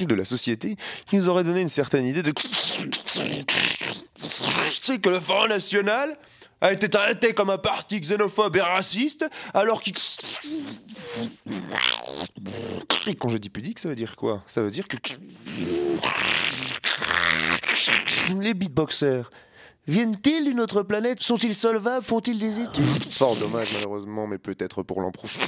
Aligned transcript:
de 0.00 0.14
la 0.14 0.24
société 0.24 0.76
qui 1.08 1.16
nous 1.16 1.28
aurait 1.28 1.44
donné 1.44 1.60
une 1.60 1.68
certaine 1.68 2.06
idée 2.06 2.22
de 2.22 2.32
que 5.00 5.08
le 5.08 5.20
Front 5.20 5.46
National 5.48 6.16
a 6.60 6.72
été 6.72 6.88
traité 6.88 7.34
comme 7.34 7.50
un 7.50 7.58
parti 7.58 8.00
xénophobe 8.00 8.56
et 8.56 8.60
raciste, 8.60 9.26
alors 9.52 9.80
qu'il... 9.80 9.94
Et 13.06 13.14
quand 13.14 13.28
je 13.28 13.36
dis 13.36 13.50
pudique, 13.50 13.78
ça 13.78 13.88
veut 13.88 13.94
dire 13.94 14.16
quoi? 14.16 14.42
Ça 14.46 14.62
veut 14.62 14.70
dire 14.70 14.88
que... 14.88 14.96
Les 18.40 18.54
beatboxers, 18.54 19.30
viennent-ils 19.86 20.44
d'une 20.44 20.60
autre 20.60 20.82
planète? 20.82 21.22
Sont-ils 21.22 21.54
solvables? 21.54 22.04
Font-ils 22.04 22.38
des 22.38 22.60
études? 22.60 23.12
Fort 23.12 23.36
dommage 23.36 23.74
malheureusement, 23.74 24.26
mais 24.26 24.38
peut-être 24.38 24.82
pour 24.82 25.02
l'an 25.02 25.10
prochain. 25.10 25.40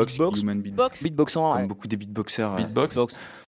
Beatbox, 0.00 0.12
Beatbox. 0.18 0.40
human 0.42 0.60
beatbox. 0.60 1.02
Beatboxant, 1.02 1.52
Comme 1.52 1.62
ouais. 1.62 1.66
beaucoup 1.68 1.88
des 1.88 1.96
beatboxers. 1.96 2.52
euh, 2.52 2.56
Beatbox. 2.56 2.96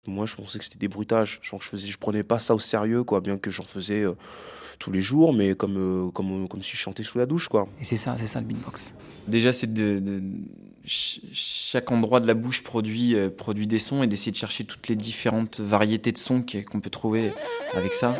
Moi, 0.06 0.24
je 0.26 0.34
pensais 0.36 0.58
que 0.58 0.64
c'était 0.64 0.78
des 0.78 0.88
bruitages. 0.88 1.40
Genre, 1.42 1.60
je 1.60 1.68
faisais, 1.68 1.88
je 1.88 1.98
prenais 1.98 2.22
pas 2.22 2.38
ça 2.38 2.54
au 2.54 2.58
sérieux, 2.60 3.02
quoi. 3.02 3.20
Bien 3.20 3.38
que 3.38 3.50
j'en 3.50 3.64
faisais 3.64 4.04
euh, 4.04 4.12
tous 4.78 4.92
les 4.92 5.00
jours, 5.00 5.32
mais 5.32 5.54
comme, 5.56 5.76
euh, 6.06 6.10
comme, 6.12 6.46
comme 6.48 6.62
si 6.62 6.72
je 6.76 6.82
chantais 6.82 7.02
sous 7.02 7.18
la 7.18 7.26
douche, 7.26 7.48
quoi. 7.48 7.66
Et 7.80 7.84
c'est 7.84 7.96
ça, 7.96 8.14
c'est 8.16 8.26
ça 8.28 8.40
le 8.40 8.46
beatbox. 8.46 8.94
Déjà, 9.26 9.52
c'est 9.52 9.72
de, 9.72 9.98
de- 9.98 10.22
ch- 10.84 11.20
chaque 11.32 11.90
endroit 11.90 12.20
de 12.20 12.28
la 12.28 12.34
bouche 12.34 12.62
produit, 12.62 13.16
euh, 13.16 13.30
produit 13.30 13.66
des 13.66 13.80
sons 13.80 14.04
et 14.04 14.06
d'essayer 14.06 14.30
de 14.30 14.36
chercher 14.36 14.62
toutes 14.64 14.86
les 14.86 14.94
différentes 14.94 15.58
variétés 15.58 16.12
de 16.12 16.18
sons 16.18 16.44
qu'on 16.70 16.80
peut 16.80 16.90
trouver 16.90 17.32
avec 17.74 17.92
ça. 17.92 18.16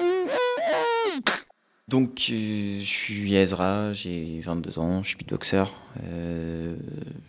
Donc, 1.88 2.30
euh, 2.32 2.80
je 2.80 2.84
suis 2.84 3.36
Ezra, 3.36 3.92
j'ai 3.92 4.40
22 4.40 4.80
ans, 4.80 5.04
je 5.04 5.08
suis 5.10 5.16
beatboxer. 5.16 5.62
Euh, 6.02 6.74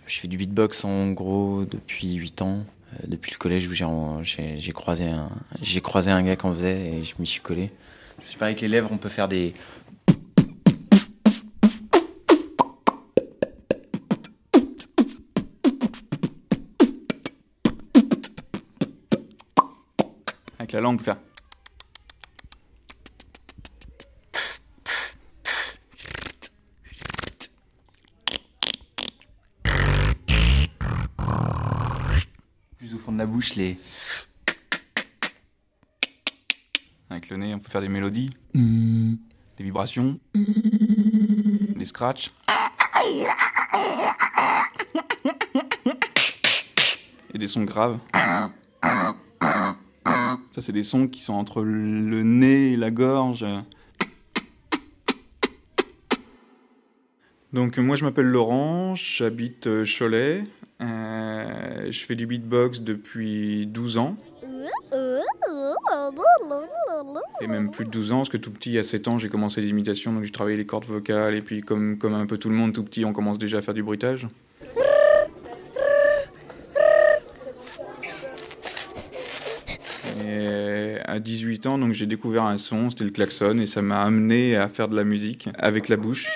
je 0.08 0.20
fais 0.20 0.28
du 0.28 0.36
beatbox 0.36 0.84
en 0.84 1.12
gros 1.12 1.64
depuis 1.64 2.16
8 2.16 2.42
ans. 2.42 2.66
euh, 2.94 3.06
depuis 3.08 3.32
le 3.34 3.38
collège 3.38 3.68
où 3.68 3.74
j'ai 3.74 4.72
croisé 4.72 5.06
un 6.12 6.24
gars 6.24 6.36
qui 6.36 6.46
en 6.48 6.54
faisait 6.56 6.90
et 6.90 7.04
je 7.04 7.14
m'y 7.20 7.28
suis 7.28 7.42
collé. 7.42 7.72
Je 8.26 8.32
sais 8.32 8.38
pas, 8.40 8.46
avec 8.46 8.60
les 8.62 8.68
lèvres, 8.68 8.90
on 8.92 8.98
peut 8.98 9.10
faire 9.10 9.28
des, 9.28 9.54
Avec 20.58 20.72
la 20.72 20.82
langue, 20.82 20.96
on 20.96 20.98
peut 20.98 21.04
faire. 21.04 21.18
Les. 33.56 33.78
Avec 37.10 37.30
le 37.30 37.38
nez, 37.38 37.54
on 37.54 37.60
peut 37.60 37.70
faire 37.70 37.82
des 37.82 37.90
mélodies, 37.90 38.30
des 38.54 39.64
vibrations, 39.64 40.20
des 40.34 41.86
scratchs. 41.86 42.32
Et 47.34 47.38
des 47.38 47.48
sons 47.48 47.64
graves. 47.64 48.00
Ça, 50.52 50.62
c'est 50.62 50.72
des 50.72 50.84
sons 50.84 51.08
qui 51.08 51.22
sont 51.22 51.34
entre 51.34 51.62
le 51.64 52.24
nez 52.24 52.74
et 52.74 52.78
la 52.78 52.92
gorge. 52.92 53.46
Donc, 57.54 57.78
moi, 57.78 57.96
je 57.96 58.04
m'appelle 58.04 58.26
Laurent, 58.26 58.94
j'habite 58.96 59.68
euh, 59.68 59.86
Cholet. 59.86 60.44
Euh, 60.80 61.92
je 61.92 62.06
fais 62.06 62.16
du 62.16 62.28
beatbox 62.28 62.82
depuis 62.82 63.66
12 63.66 63.98
ans, 63.98 64.16
et 67.42 67.48
même 67.48 67.72
plus 67.72 67.86
de 67.86 67.90
12 67.90 68.12
ans, 68.12 68.18
parce 68.18 68.30
que 68.30 68.38
tout 68.38 68.52
petit, 68.52 68.78
à 68.78 68.84
7 68.84 69.08
ans, 69.08 69.18
j'ai 69.18 69.30
commencé 69.30 69.60
les 69.62 69.70
imitations, 69.70 70.14
donc 70.14 70.24
j'ai 70.24 70.32
travaillé 70.32 70.58
les 70.58 70.66
cordes 70.66 70.86
vocales, 70.86 71.36
et 71.36 71.42
puis 71.42 71.62
comme, 71.62 71.98
un 72.04 72.26
peu 72.26 72.38
tout 72.38 72.50
le 72.50 72.56
monde, 72.56 72.74
tout 72.74 72.84
petit, 72.84 73.06
on 73.06 73.14
commence 73.14 73.38
déjà 73.38 73.58
à 73.60 73.62
faire 73.62 73.74
du 73.74 73.84
bruitage. 73.84 74.28
Et 80.28 80.98
à 81.06 81.20
18 81.20 81.66
ans, 81.68 81.78
donc 81.78 81.94
j'ai 81.94 82.06
découvert 82.06 82.44
un 82.44 82.58
son, 82.58 82.90
c'était 82.90 83.06
le 83.06 83.12
klaxon, 83.12 83.60
et 83.60 83.68
ça 83.68 83.82
m'a 83.82 84.04
amené 84.04 84.56
à 84.56 84.68
faire 84.68 84.90
de 84.90 84.96
la 84.96 85.04
musique 85.04 85.50
avec 85.58 85.90
la 85.90 85.98
bouche. 85.98 86.28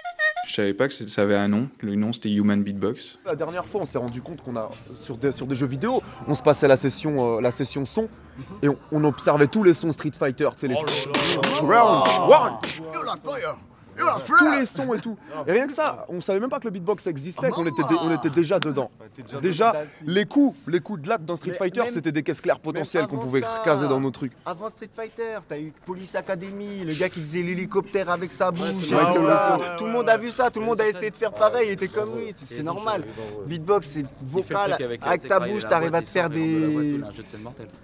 Je 0.52 0.58
savais 0.58 0.74
pas 0.74 0.90
que 0.90 0.94
ça 0.94 1.22
avait 1.22 1.38
un 1.38 1.48
nom. 1.48 1.70
Le 1.80 1.96
nom 1.96 2.12
c'était 2.12 2.30
Human 2.30 2.62
Beatbox. 2.62 3.20
La 3.26 3.38
dernière 3.38 3.66
fois, 3.66 3.80
on 3.80 3.86
s'est 3.86 3.98
rendu 3.98 4.22
compte 4.22 4.42
qu'on 4.42 4.58
a 4.58 4.70
sur 4.94 5.16
des, 5.16 5.32
sur 5.32 5.48
des 5.48 5.56
jeux 5.56 5.66
vidéo, 5.66 6.02
on 6.28 6.36
se 6.36 6.44
passait 6.44 6.68
la 6.68 6.76
session, 6.76 7.38
euh, 7.38 7.42
la 7.42 7.52
session 7.52 7.86
son 7.86 8.10
et 8.62 8.68
on, 8.68 8.76
on 8.92 9.02
observait 9.06 9.48
tous 9.48 9.64
les 9.64 9.74
sons 9.74 9.94
Street 9.94 10.12
Fighter, 10.12 10.50
tu 10.58 10.60
sais 10.60 10.68
les 10.68 10.76
Round, 10.76 12.04
one, 12.28 13.58
tous 13.98 14.52
les 14.52 14.66
sons 14.66 14.94
et 14.94 15.00
tout. 15.00 15.18
Et 15.48 15.52
rien 15.52 15.68
que 15.68 15.74
ça, 15.74 16.06
on 16.10 16.22
savait 16.22 16.40
même 16.40 16.50
pas 16.50 16.60
que 16.60 16.66
le 16.66 16.72
beatbox 16.72 17.08
existait, 17.08 17.50
qu'on 17.50 17.66
était, 17.66 17.84
dé- 17.90 17.96
on 18.02 18.12
était 18.14 18.30
déjà 18.30 18.60
dedans. 18.60 18.90
Déjà, 19.42 19.74
les 20.06 20.26
coups, 20.26 20.58
les 20.68 20.80
coups 20.80 21.02
de 21.02 21.10
latte 21.10 21.26
dans 21.26 21.36
Street 21.36 21.52
Mais 21.52 21.58
Fighter, 21.58 21.82
même- 21.82 21.90
c'était 21.94 22.12
des 22.12 22.24
caisses 22.24 22.42
claires 22.42 22.60
potentielles 22.60 23.08
qu'on 23.08 23.16
avant 23.18 23.26
pouvait 23.26 23.42
ça. 23.42 23.62
caser 23.64 23.88
dans 23.88 24.00
nos 24.00 24.12
trucs. 24.12 24.32
Avant 24.46 24.70
Street 24.70 24.90
Fighter, 24.96 25.38
t'as 25.48 25.58
eu 25.60 25.74
Police 25.86 26.16
Academy, 26.16 26.84
le 26.86 26.94
gars 26.94 27.10
qui 27.10 27.22
faisait 27.22 27.42
l'hélicoptère 27.42 28.10
avec 28.10 28.34
sa 28.34 28.52
bouche. 28.52 28.62
c'est 28.84 28.90
tout 28.90 28.96
ouais, 28.96 29.26
ça. 29.26 29.58
ouais, 29.60 29.76
Tout 29.78 29.86
le 29.86 29.92
monde 29.92 30.10
a 30.10 30.18
vu 30.18 30.30
ça, 30.30 30.50
tout 30.50 30.60
le 30.60 30.66
monde 30.66 30.82
a 30.82 30.88
essayé 30.88 31.12
de 31.12 31.16
faire 31.18 31.32
pareil, 31.34 31.68
il 31.70 31.72
était 31.74 31.88
comme 31.88 32.18
lui, 32.18 32.34
c'est- 32.36 32.56
c'est 32.56 32.64
normal. 32.64 33.04
Beatbox, 33.46 33.88
c'est 33.88 34.06
vocal, 34.22 34.78
avec 35.02 35.28
ta 35.28 35.40
bouche, 35.40 35.64
t'arrives 35.68 35.96
à 35.96 36.02
te 36.02 36.08
faire 36.08 36.30
des. 36.30 37.02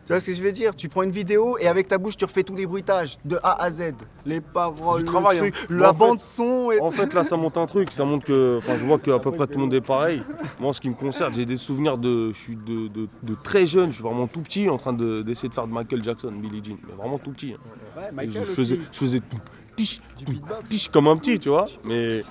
Tu 0.05 0.13
vois 0.13 0.19
ce 0.19 0.27
que 0.27 0.33
je 0.33 0.41
veux 0.41 0.51
dire? 0.51 0.75
Tu 0.75 0.89
prends 0.89 1.03
une 1.03 1.11
vidéo 1.11 1.57
et 1.59 1.67
avec 1.67 1.87
ta 1.87 1.97
bouche, 1.97 2.17
tu 2.17 2.25
refais 2.25 2.43
tous 2.43 2.55
les 2.55 2.65
bruitages, 2.65 3.17
de 3.25 3.39
A 3.43 3.61
à 3.63 3.71
Z. 3.71 3.93
Les 4.25 4.41
paroles, 4.41 5.01
le 5.01 5.05
travail, 5.05 5.37
truc, 5.39 5.55
hein. 5.55 5.65
la 5.69 5.87
fait- 5.89 5.96
bande 5.97 6.19
son 6.19 6.71
et 6.71 6.79
En 6.79 6.91
fait, 6.91 7.13
là, 7.13 7.23
ça 7.23 7.37
monte 7.37 7.57
un 7.57 7.65
truc. 7.65 7.91
Ça 7.91 8.05
montre 8.05 8.25
que, 8.25 8.57
enfin, 8.59 8.77
je 8.77 8.85
vois 8.85 8.99
qu'à 8.99 9.19
peu 9.19 9.31
près 9.31 9.47
tout 9.47 9.53
le 9.53 9.59
monde 9.61 9.73
est 9.73 9.81
pareil. 9.81 10.21
Moi, 10.59 10.69
en 10.69 10.73
ce 10.73 10.81
qui 10.81 10.89
me 10.89 10.95
concerne, 10.95 11.33
j'ai 11.33 11.45
des 11.45 11.57
souvenirs 11.57 11.97
de, 11.97 12.31
je 12.31 12.37
suis 12.37 12.55
de, 12.55 12.87
de- 12.87 13.07
de 13.23 13.35
très 13.43 13.65
jeune. 13.65 13.89
Je 13.89 13.95
suis 13.95 14.03
vraiment 14.03 14.27
tout 14.27 14.41
petit, 14.41 14.69
en 14.69 14.77
train 14.77 14.93
de- 14.93 15.21
d'essayer 15.21 15.49
de, 15.49 15.53
faire 15.53 15.67
de 15.67 15.73
Michael 15.73 16.03
Jackson, 16.03 16.31
Billie 16.31 16.61
Jean, 16.63 16.77
mais 16.87 16.93
vraiment 16.95 17.17
tout 17.17 17.31
petit. 17.31 17.53
hein. 17.53 17.99
Ouais, 17.99 18.07
Et 18.09 18.15
Michael 18.27 18.45
je 18.47 18.51
faisais, 18.53 18.79
je 18.91 18.97
faisais 18.97 19.19
tout, 19.19 19.37
tiche, 19.75 20.89
comme 20.91 21.07
un 21.07 21.17
petit, 21.17 21.39
tu 21.39 21.49
vois. 21.49 21.65
Mais 21.83 22.23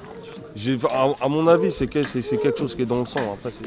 j'ai, 0.55 0.79
à, 0.91 1.09
à 1.25 1.29
mon 1.29 1.47
avis, 1.47 1.71
c'est 1.71 1.87
que- 1.87 2.03
c'est 2.03 2.23
c'est 2.23 2.39
quelque 2.39 2.59
chose 2.59 2.75
qui 2.75 2.83
est 2.83 2.87
dans 2.87 3.01
le 3.01 3.07
sang. 3.07 3.21
Enfin, 3.33 3.51
c'est- 3.53 3.67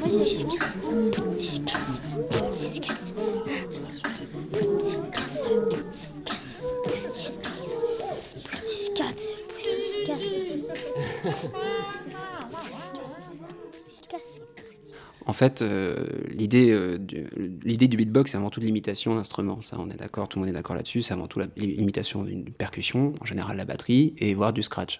fait, 15.39 15.61
euh, 15.61 16.05
l'idée 16.27 16.69
euh, 16.71 16.97
du, 16.97 17.27
l'idée 17.63 17.87
du 17.87 17.95
beatbox, 17.95 18.31
c'est 18.31 18.37
avant 18.37 18.49
tout 18.49 18.59
l'imitation 18.59 19.15
d'instruments. 19.15 19.61
Ça, 19.61 19.77
on 19.79 19.89
est 19.89 19.95
d'accord, 19.95 20.27
tout 20.27 20.37
le 20.37 20.41
monde 20.41 20.53
est 20.53 20.57
d'accord 20.57 20.75
là-dessus. 20.75 21.01
C'est 21.01 21.13
avant 21.13 21.27
tout 21.27 21.39
l'imitation 21.55 22.23
d'une 22.23 22.43
percussion, 22.43 23.13
en 23.21 23.25
général 23.25 23.55
la 23.55 23.65
batterie, 23.65 24.13
et 24.17 24.33
voire 24.33 24.51
du 24.51 24.61
scratch. 24.61 24.99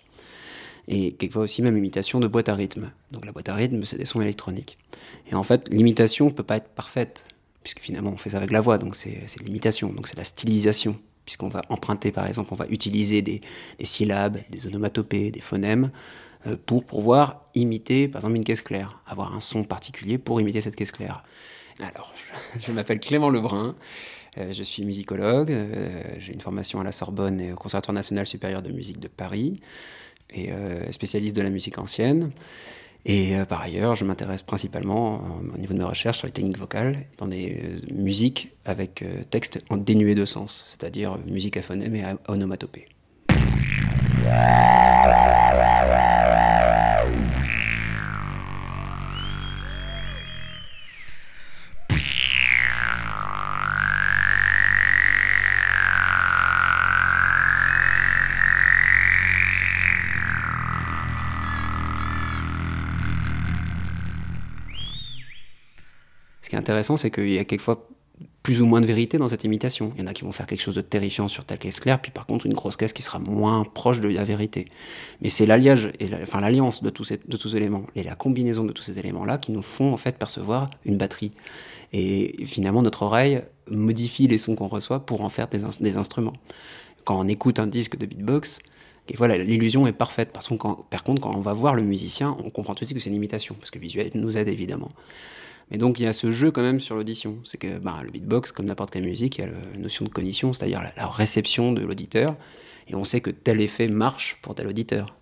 Et 0.87 1.11
quelquefois 1.11 1.43
aussi 1.43 1.61
même 1.61 1.77
imitation 1.77 2.19
de 2.19 2.27
boîte 2.27 2.47
à 2.49 2.55
rythme. 2.55 2.89
Donc 3.11 3.25
la 3.25 3.33
boîte 3.33 3.49
à 3.49 3.53
rythme, 3.53 3.83
c'est 3.83 3.97
des 3.97 4.05
sons 4.05 4.21
électroniques. 4.21 4.77
Et 5.29 5.35
en 5.35 5.43
fait, 5.43 5.67
l'imitation 5.71 6.27
ne 6.27 6.31
peut 6.31 6.43
pas 6.43 6.57
être 6.57 6.69
parfaite, 6.69 7.27
puisque 7.61 7.79
finalement 7.81 8.11
on 8.11 8.17
fait 8.17 8.31
ça 8.31 8.37
avec 8.37 8.51
la 8.51 8.61
voix, 8.61 8.77
donc 8.77 8.95
c'est 8.95 9.21
l'imitation, 9.43 9.91
donc 9.91 10.07
c'est 10.07 10.17
la 10.17 10.23
stylisation. 10.23 10.95
puisqu'on 11.25 11.49
va 11.49 11.61
emprunter, 11.69 12.11
par 12.11 12.25
exemple, 12.25 12.49
on 12.53 12.55
va 12.55 12.65
utiliser 12.69 13.21
des, 13.21 13.41
syllabes, 13.83 14.39
des 14.49 14.65
onomatopées, 14.65 15.29
des 15.31 15.41
phonèmes, 15.41 15.91
pour 16.65 16.85
pouvoir 16.85 17.43
imiter, 17.55 18.07
par 18.07 18.19
exemple, 18.19 18.35
une 18.35 18.43
caisse 18.43 18.61
claire, 18.61 19.01
avoir 19.05 19.35
un 19.35 19.39
son 19.41 19.63
particulier 19.63 20.17
pour 20.17 20.39
imiter 20.39 20.61
cette 20.61 20.75
caisse 20.75 20.91
claire. 20.91 21.23
Alors, 21.81 22.13
je 22.59 22.71
m'appelle 22.71 22.99
Clément 22.99 23.29
Lebrun. 23.29 23.75
Euh, 24.37 24.53
je 24.53 24.63
suis 24.63 24.83
musicologue, 24.85 25.53
j'ai 26.19 26.33
une 26.33 26.41
formation 26.41 26.79
à 26.79 26.83
la 26.83 26.91
Sorbonne 26.91 27.41
et 27.41 27.51
au 27.51 27.55
Conservatoire 27.55 27.95
national 27.95 28.25
supérieur 28.25 28.61
de 28.61 28.71
musique 28.71 28.99
de 28.99 29.07
Paris, 29.07 29.59
et 30.31 30.51
spécialiste 30.91 31.35
de 31.35 31.41
la 31.41 31.49
musique 31.49 31.79
ancienne. 31.79 32.31
Et 33.05 33.35
euh, 33.35 33.45
par 33.45 33.61
ailleurs, 33.61 33.95
je 33.95 34.03
m'intéresse 34.03 34.41
principalement, 34.41 35.15
euh, 35.15 35.55
au 35.55 35.57
niveau 35.57 35.73
de 35.73 35.79
mes 35.79 35.85
recherches, 35.85 36.17
sur 36.17 36.27
les 36.27 36.33
techniques 36.33 36.57
vocales, 36.57 37.05
dans 37.17 37.27
des 37.27 37.61
euh, 37.63 37.93
musiques 37.93 38.51
avec 38.65 39.03
texte 39.29 39.63
en 39.69 39.77
dénué 39.77 40.15
de 40.15 40.25
sens, 40.25 40.65
c'est-à-dire 40.67 41.17
musique 41.25 41.57
à 41.57 41.61
phonème 41.61 41.95
et 41.95 42.03
à 42.03 42.17
onomatopée. 42.27 42.87
Intéressant, 66.69 66.97
c'est 66.97 67.09
qu'il 67.09 67.33
y 67.33 67.39
a 67.39 67.45
quelquefois 67.45 67.87
plus 68.43 68.61
ou 68.61 68.67
moins 68.67 68.79
de 68.79 68.85
vérité 68.85 69.17
dans 69.17 69.27
cette 69.27 69.43
imitation. 69.43 69.91
Il 69.95 70.01
y 70.01 70.03
en 70.03 70.07
a 70.07 70.13
qui 70.13 70.23
vont 70.23 70.31
faire 70.31 70.45
quelque 70.45 70.61
chose 70.61 70.75
de 70.75 70.81
terrifiant 70.81 71.27
sur 71.27 71.45
telle 71.45 71.57
caisse 71.57 71.79
claire, 71.79 71.99
puis 71.99 72.11
par 72.11 72.27
contre 72.27 72.45
une 72.45 72.53
grosse 72.53 72.77
caisse 72.77 72.93
qui 72.93 73.01
sera 73.01 73.17
moins 73.17 73.63
proche 73.63 73.99
de 74.01 74.07
la 74.07 74.23
vérité. 74.23 74.67
Mais 75.21 75.29
c'est 75.29 75.47
l'alliage, 75.47 75.89
enfin 76.21 76.41
l'alliance 76.41 76.83
de 76.83 76.91
tous 76.91 77.05
ces, 77.05 77.17
de 77.17 77.37
tous 77.37 77.55
éléments, 77.55 77.85
et 77.95 78.03
la 78.03 78.15
combinaison 78.15 78.65
de 78.65 78.71
tous 78.71 78.83
ces 78.83 78.99
éléments-là 78.99 79.39
qui 79.39 79.51
nous 79.51 79.63
font 79.63 79.91
en 79.91 79.97
fait 79.97 80.15
percevoir 80.17 80.67
une 80.85 80.97
batterie. 80.97 81.31
Et 81.91 82.45
finalement 82.45 82.83
notre 82.83 83.01
oreille 83.01 83.41
modifie 83.69 84.27
les 84.27 84.37
sons 84.37 84.55
qu'on 84.55 84.67
reçoit 84.67 85.05
pour 85.05 85.21
en 85.23 85.29
faire 85.29 85.47
des, 85.47 85.97
instruments. 85.97 86.33
Quand 87.03 87.19
on 87.19 87.27
écoute 87.27 87.57
un 87.57 87.67
disque 87.67 87.97
de 87.97 88.05
beatbox, 88.05 88.59
et 89.11 89.15
voilà, 89.15 89.39
l'illusion 89.39 89.87
est 89.87 89.91
parfaite. 89.91 90.31
Par 90.31 90.43
contre, 90.43 90.83
par 90.83 91.03
contre, 91.03 91.19
quand 91.21 91.35
on 91.35 91.41
va 91.41 91.53
voir 91.53 91.73
le 91.73 91.81
musicien, 91.81 92.37
on 92.43 92.51
comprend 92.51 92.75
tout 92.75 92.81
de 92.81 92.85
suite 92.85 92.97
que 92.97 93.03
c'est 93.03 93.09
une 93.09 93.15
imitation, 93.15 93.55
parce 93.55 93.71
que 93.71 93.79
le 93.79 93.83
visuel 93.83 94.11
nous 94.13 94.37
aide 94.37 94.47
évidemment. 94.47 94.89
Mais 95.71 95.77
donc 95.77 95.99
il 95.99 96.03
y 96.03 96.07
a 96.07 96.13
ce 96.13 96.31
jeu 96.31 96.51
quand 96.51 96.61
même 96.61 96.79
sur 96.79 96.95
l'audition. 96.95 97.39
C'est 97.43 97.57
que 97.57 97.77
bah, 97.77 97.99
le 98.03 98.11
beatbox, 98.11 98.51
comme 98.51 98.65
n'importe 98.65 98.91
quelle 98.91 99.03
musique, 99.03 99.37
il 99.37 99.41
y 99.41 99.43
a 99.43 99.47
la 99.47 99.77
notion 99.77 100.05
de 100.05 100.09
cognition, 100.09 100.53
c'est-à-dire 100.53 100.83
la, 100.95 101.07
réception 101.07 101.73
de 101.73 101.81
l'auditeur. 101.81 102.35
Et 102.87 102.95
on 102.95 103.03
sait 103.03 103.21
que 103.21 103.29
tel 103.29 103.61
effet 103.61 103.87
marche 103.87 104.37
pour 104.41 104.55
tel 104.55 104.67
auditeur. 104.67 105.15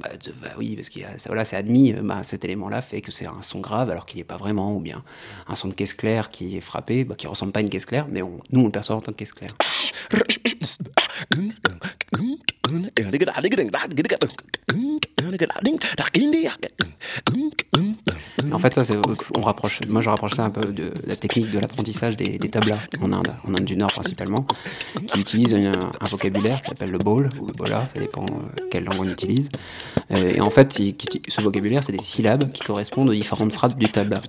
Bah, 0.00 0.08
bah 0.42 0.48
oui, 0.58 0.74
parce 0.74 0.88
que 0.88 1.00
voilà, 1.26 1.44
c'est 1.44 1.54
admis, 1.54 1.92
bah, 1.92 2.24
cet 2.24 2.44
élément-là 2.44 2.82
fait 2.82 3.00
que 3.00 3.12
c'est 3.12 3.26
un 3.26 3.42
son 3.42 3.60
grave 3.60 3.90
alors 3.90 4.04
qu'il 4.06 4.18
n'est 4.18 4.24
pas 4.24 4.36
vraiment, 4.36 4.74
ou 4.76 4.80
bien 4.80 5.04
un 5.46 5.54
son 5.54 5.68
de 5.68 5.74
caisse 5.74 5.94
claire 5.94 6.30
qui 6.30 6.56
est 6.56 6.60
frappé, 6.60 7.04
bah, 7.04 7.14
qui 7.14 7.28
ressemble 7.28 7.52
pas 7.52 7.60
à 7.60 7.62
une 7.62 7.70
caisse 7.70 7.86
claire, 7.86 8.06
mais 8.08 8.20
nous 8.20 8.60
on 8.60 8.64
le 8.64 8.70
perçoit 8.70 8.96
en 8.96 9.00
tant 9.00 9.12
que 9.12 9.18
caisse 9.18 9.32
claire. 9.32 9.52
En 18.50 18.58
fait, 18.58 18.74
ça, 18.82 18.94
on 19.36 19.42
rapproche, 19.42 19.80
moi 19.88 20.00
je 20.00 20.08
rapproche 20.08 20.34
ça 20.34 20.44
un 20.44 20.50
peu 20.50 20.72
de 20.72 20.92
la 21.06 21.16
technique 21.16 21.50
de 21.50 21.58
l'apprentissage 21.58 22.16
des, 22.16 22.38
des, 22.38 22.48
tablas 22.48 22.78
en 23.00 23.12
Inde, 23.12 23.32
en 23.46 23.50
Inde 23.50 23.64
du 23.64 23.76
Nord 23.76 23.92
principalement, 23.92 24.46
qui 25.06 25.20
utilise 25.20 25.54
un, 25.54 25.72
vocabulaire 26.08 26.60
qui 26.60 26.68
s'appelle 26.68 26.90
le 26.90 26.98
bowl 26.98 27.28
ou 27.40 27.46
le 27.46 27.52
bola, 27.52 27.88
ça 27.92 28.00
dépend 28.00 28.24
euh, 28.24 28.66
quelle 28.70 28.84
langue 28.84 29.00
on 29.00 29.08
utilise. 29.08 29.48
Euh, 30.10 30.34
et 30.34 30.40
en 30.40 30.50
fait, 30.50 30.72
ce 30.72 31.40
vocabulaire, 31.40 31.84
c'est 31.84 31.92
des 31.92 32.02
syllabes 32.02 32.50
qui 32.52 32.62
correspondent 32.62 33.10
aux 33.10 33.14
différentes 33.14 33.52
phrases 33.52 33.76
du 33.76 33.88
tabla. 33.90 34.20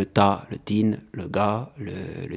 Le 0.00 0.06
ta, 0.06 0.46
le 0.50 0.58
tin, 0.58 0.98
le 1.12 1.28
ga, 1.28 1.72
le, 1.78 1.92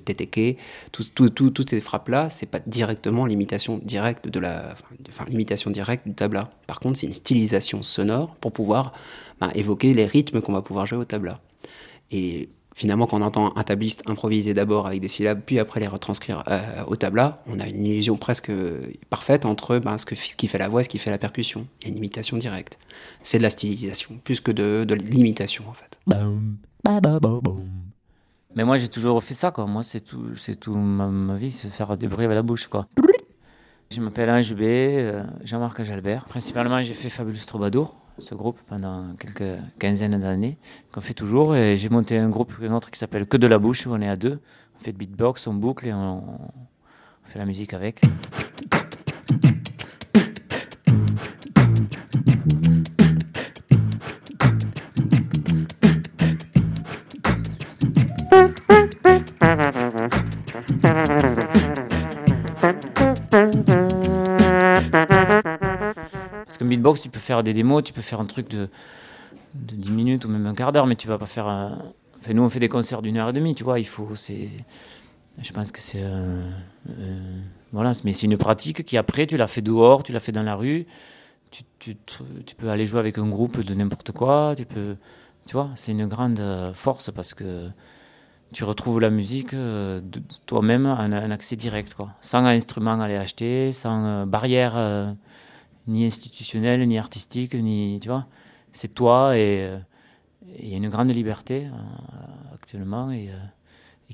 le 0.07 0.13
teteke, 0.13 0.57
toutes 0.91 1.69
ces 1.69 1.81
frappes-là, 1.81 2.29
c'est 2.29 2.45
pas 2.45 2.59
directement 2.65 3.25
l'imitation 3.25 3.79
directe 3.83 4.27
de 4.27 4.39
la, 4.39 4.75
enfin, 5.09 5.25
l'imitation 5.27 5.71
directe 5.71 6.07
du 6.07 6.13
tabla. 6.13 6.51
Par 6.67 6.79
contre, 6.79 6.99
c'est 6.99 7.07
une 7.07 7.13
stylisation 7.13 7.83
sonore 7.83 8.35
pour 8.35 8.51
pouvoir 8.51 8.93
ben, 9.39 9.51
évoquer 9.55 9.93
les 9.93 10.05
rythmes 10.05 10.41
qu'on 10.41 10.53
va 10.53 10.61
pouvoir 10.61 10.85
jouer 10.85 10.99
au 10.99 11.05
tabla. 11.05 11.39
Et 12.11 12.49
finalement, 12.75 13.07
quand 13.07 13.17
on 13.17 13.21
entend 13.21 13.55
un 13.55 13.63
tabliste 13.63 14.03
improviser 14.07 14.53
d'abord 14.53 14.87
avec 14.87 14.99
des 14.99 15.07
syllabes, 15.07 15.41
puis 15.45 15.59
après 15.59 15.79
les 15.79 15.87
retranscrire 15.87 16.43
euh, 16.47 16.83
au 16.87 16.95
tabla, 16.95 17.41
on 17.47 17.59
a 17.59 17.67
une 17.67 17.85
illusion 17.85 18.17
presque 18.17 18.51
parfaite 19.09 19.45
entre 19.45 19.79
ben, 19.79 19.97
ce, 19.97 20.05
qui 20.05 20.47
fait 20.47 20.57
la 20.57 20.67
voix 20.67 20.81
et 20.81 20.83
ce 20.83 20.89
qui 20.89 20.99
fait 20.99 21.11
la 21.11 21.17
percussion. 21.17 21.67
Il 21.81 21.87
y 21.87 21.87
a 21.87 21.89
une 21.91 21.97
imitation 21.97 22.37
directe. 22.37 22.79
C'est 23.21 23.37
de 23.37 23.43
la 23.43 23.49
stylisation, 23.49 24.17
plus 24.23 24.41
que 24.41 24.51
de, 24.51 24.85
de 24.87 24.95
l'imitation 24.95 25.63
en 25.69 25.73
fait. 25.73 25.99
Mais 28.55 28.63
moi, 28.63 28.77
j'ai 28.77 28.87
toujours 28.87 29.23
fait 29.23 29.33
ça, 29.33 29.51
quoi. 29.51 29.65
Moi, 29.65 29.83
c'est 29.83 30.01
tout, 30.01 30.35
c'est 30.35 30.55
tout 30.55 30.75
ma, 30.75 31.35
vie, 31.35 31.51
c'est 31.51 31.69
faire 31.69 31.97
des 31.97 32.07
bruits 32.07 32.25
avec 32.25 32.35
la 32.35 32.43
bouche, 32.43 32.67
quoi. 32.67 32.87
Je 33.91 33.99
m'appelle 33.99 34.29
Ange 34.29 34.53
B, 34.53 34.61
euh, 34.61 35.23
Jean-Marc 35.43 35.81
Jalbert. 35.83 36.25
Principalement, 36.25 36.81
j'ai 36.81 36.93
fait 36.93 37.09
Fabulous 37.09 37.45
Troubadour, 37.45 37.97
ce 38.19 38.35
groupe, 38.35 38.59
pendant 38.67 39.15
quelques 39.19 39.59
quinzaines 39.79 40.19
d'années, 40.19 40.57
qu'on 40.91 41.01
fait 41.01 41.13
toujours. 41.13 41.55
Et 41.55 41.77
j'ai 41.77 41.89
monté 41.89 42.17
un 42.17 42.29
groupe, 42.29 42.53
un 42.61 42.73
autre 42.73 42.91
qui 42.91 42.99
s'appelle 42.99 43.27
Que 43.27 43.37
de 43.37 43.47
la 43.47 43.59
bouche, 43.59 43.85
où 43.87 43.91
on 43.91 44.01
est 44.01 44.09
à 44.09 44.15
deux. 44.15 44.39
On 44.79 44.83
fait 44.83 44.91
de 44.91 44.97
beatbox, 44.97 45.47
on 45.47 45.53
boucle 45.53 45.87
et 45.87 45.93
on 45.93 46.23
fait 47.23 47.39
la 47.39 47.45
musique 47.45 47.73
avec. 47.73 48.01
beatbox, 66.75 67.01
tu 67.01 67.09
peux 67.09 67.19
faire 67.19 67.43
des 67.43 67.53
démos, 67.53 67.83
tu 67.83 67.93
peux 67.93 68.01
faire 68.01 68.19
un 68.19 68.25
truc 68.25 68.49
de, 68.49 68.69
de 69.55 69.75
10 69.75 69.91
minutes 69.91 70.25
ou 70.25 70.29
même 70.29 70.45
un 70.45 70.55
quart 70.55 70.71
d'heure, 70.71 70.87
mais 70.87 70.95
tu 70.95 71.07
vas 71.07 71.17
pas 71.17 71.25
faire. 71.25 71.47
Enfin, 72.19 72.33
nous, 72.33 72.43
on 72.43 72.49
fait 72.49 72.59
des 72.59 72.69
concerts 72.69 73.01
d'une 73.01 73.17
heure 73.17 73.29
et 73.29 73.33
demie, 73.33 73.55
tu 73.55 73.63
vois. 73.63 73.79
Il 73.79 73.87
faut. 73.87 74.15
c'est 74.15 74.49
Je 75.41 75.51
pense 75.51 75.71
que 75.71 75.79
c'est. 75.79 76.01
Euh, 76.01 76.41
euh, 76.89 77.39
voilà, 77.71 77.91
mais 78.03 78.11
c'est 78.11 78.25
une 78.25 78.37
pratique 78.37 78.85
qui, 78.85 78.97
après, 78.97 79.27
tu 79.27 79.37
l'as 79.37 79.47
fait 79.47 79.61
dehors, 79.61 80.03
tu 80.03 80.13
l'as 80.13 80.19
fait 80.19 80.31
dans 80.31 80.43
la 80.43 80.55
rue. 80.55 80.85
Tu, 81.51 81.63
tu, 81.77 82.55
peux 82.55 82.69
aller 82.69 82.85
jouer 82.85 82.99
avec 82.99 83.17
un 83.19 83.27
groupe 83.27 83.61
de 83.61 83.73
n'importe 83.73 84.11
quoi. 84.11 84.53
Tu 84.57 84.65
peux. 84.65 84.95
Tu 85.45 85.53
vois, 85.53 85.69
c'est 85.75 85.91
une 85.91 86.07
grande 86.07 86.41
force 86.73 87.11
parce 87.11 87.33
que 87.33 87.67
tu 88.53 88.63
retrouves 88.63 89.01
la 89.01 89.09
musique 89.09 89.53
euh, 89.53 89.99
toi-même 90.45 90.85
un, 90.85 91.11
un, 91.11 91.31
accès 91.31 91.55
direct, 91.55 91.93
quoi. 91.93 92.09
Sans 92.21 92.45
instrument 92.45 92.99
à 93.01 93.05
aller 93.05 93.17
acheter, 93.17 93.71
sans 93.71 94.25
barrière 94.25 94.77
ni 95.87 96.05
institutionnel, 96.05 96.87
ni 96.87 96.97
artistique, 96.97 97.55
ni. 97.55 97.99
Tu 98.01 98.09
vois 98.09 98.27
C'est 98.71 98.93
toi 98.93 99.37
et 99.37 99.71
il 100.59 100.67
y 100.67 100.73
a 100.73 100.77
une 100.77 100.89
grande 100.89 101.09
liberté 101.09 101.67
euh, 101.67 102.53
actuellement 102.53 103.11
et, 103.11 103.29
euh, 103.29 103.37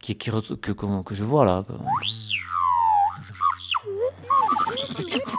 qui, 0.02 0.18
que, 0.18 0.72
que, 0.72 1.16
je 1.16 1.24
vois 1.24 1.46
là. 1.46 1.66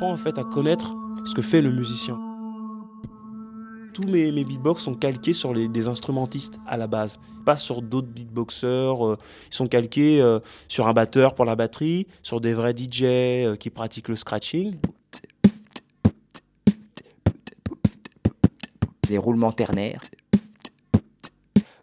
J'apprends 0.00 0.14
en 0.14 0.16
fait 0.16 0.38
à 0.38 0.44
connaître 0.44 0.94
ce 1.26 1.34
que 1.34 1.42
fait 1.42 1.60
le 1.60 1.70
musicien. 1.70 2.18
Tous 3.92 4.04
mes, 4.04 4.32
beatbox 4.32 4.82
sont 4.82 4.94
calqués 4.94 5.34
sur 5.34 5.52
des 5.52 5.88
instrumentistes 5.88 6.58
à 6.66 6.78
la 6.78 6.86
base, 6.86 7.18
pas 7.44 7.56
sur 7.56 7.82
d'autres 7.82 8.08
beatboxers. 8.08 9.06
euh, 9.06 9.18
ils 9.50 9.54
sont 9.54 9.66
calqués 9.66 10.22
euh, 10.22 10.40
sur 10.68 10.88
un 10.88 10.94
batteur 10.94 11.34
pour 11.34 11.44
la 11.44 11.54
batterie, 11.54 12.06
sur 12.22 12.40
des 12.40 12.54
vrais 12.54 12.74
DJ 12.74 13.02
euh, 13.02 13.56
qui 13.56 13.68
pratiquent 13.68 14.08
le 14.08 14.16
scratching. 14.16 14.74
des 19.06 19.18
roulements 19.18 19.52
ternaires. 19.52 20.00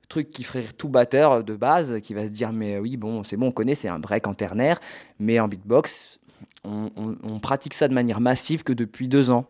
Truc 0.09 0.31
qui 0.31 0.41
ferait 0.41 0.65
tout 0.75 0.89
batteur 0.89 1.43
de 1.43 1.55
base, 1.55 2.01
qui 2.01 2.15
va 2.15 2.25
se 2.25 2.31
dire 2.31 2.51
mais 2.51 2.79
oui 2.79 2.97
bon 2.97 3.23
c'est 3.23 3.37
bon 3.37 3.47
on 3.47 3.51
connaît 3.51 3.75
c'est 3.75 3.89
un 3.89 3.99
break 3.99 4.25
en 4.25 4.33
ternaire, 4.33 4.79
mais 5.19 5.39
en 5.39 5.47
beatbox 5.47 6.16
on, 6.67 7.39
pratique 7.39 7.73
ça 7.73 7.87
de 7.87 7.93
manière 7.93 8.19
massive 8.19 8.63
que 8.63 8.73
depuis 8.73 9.07
deux 9.07 9.29
ans. 9.29 9.45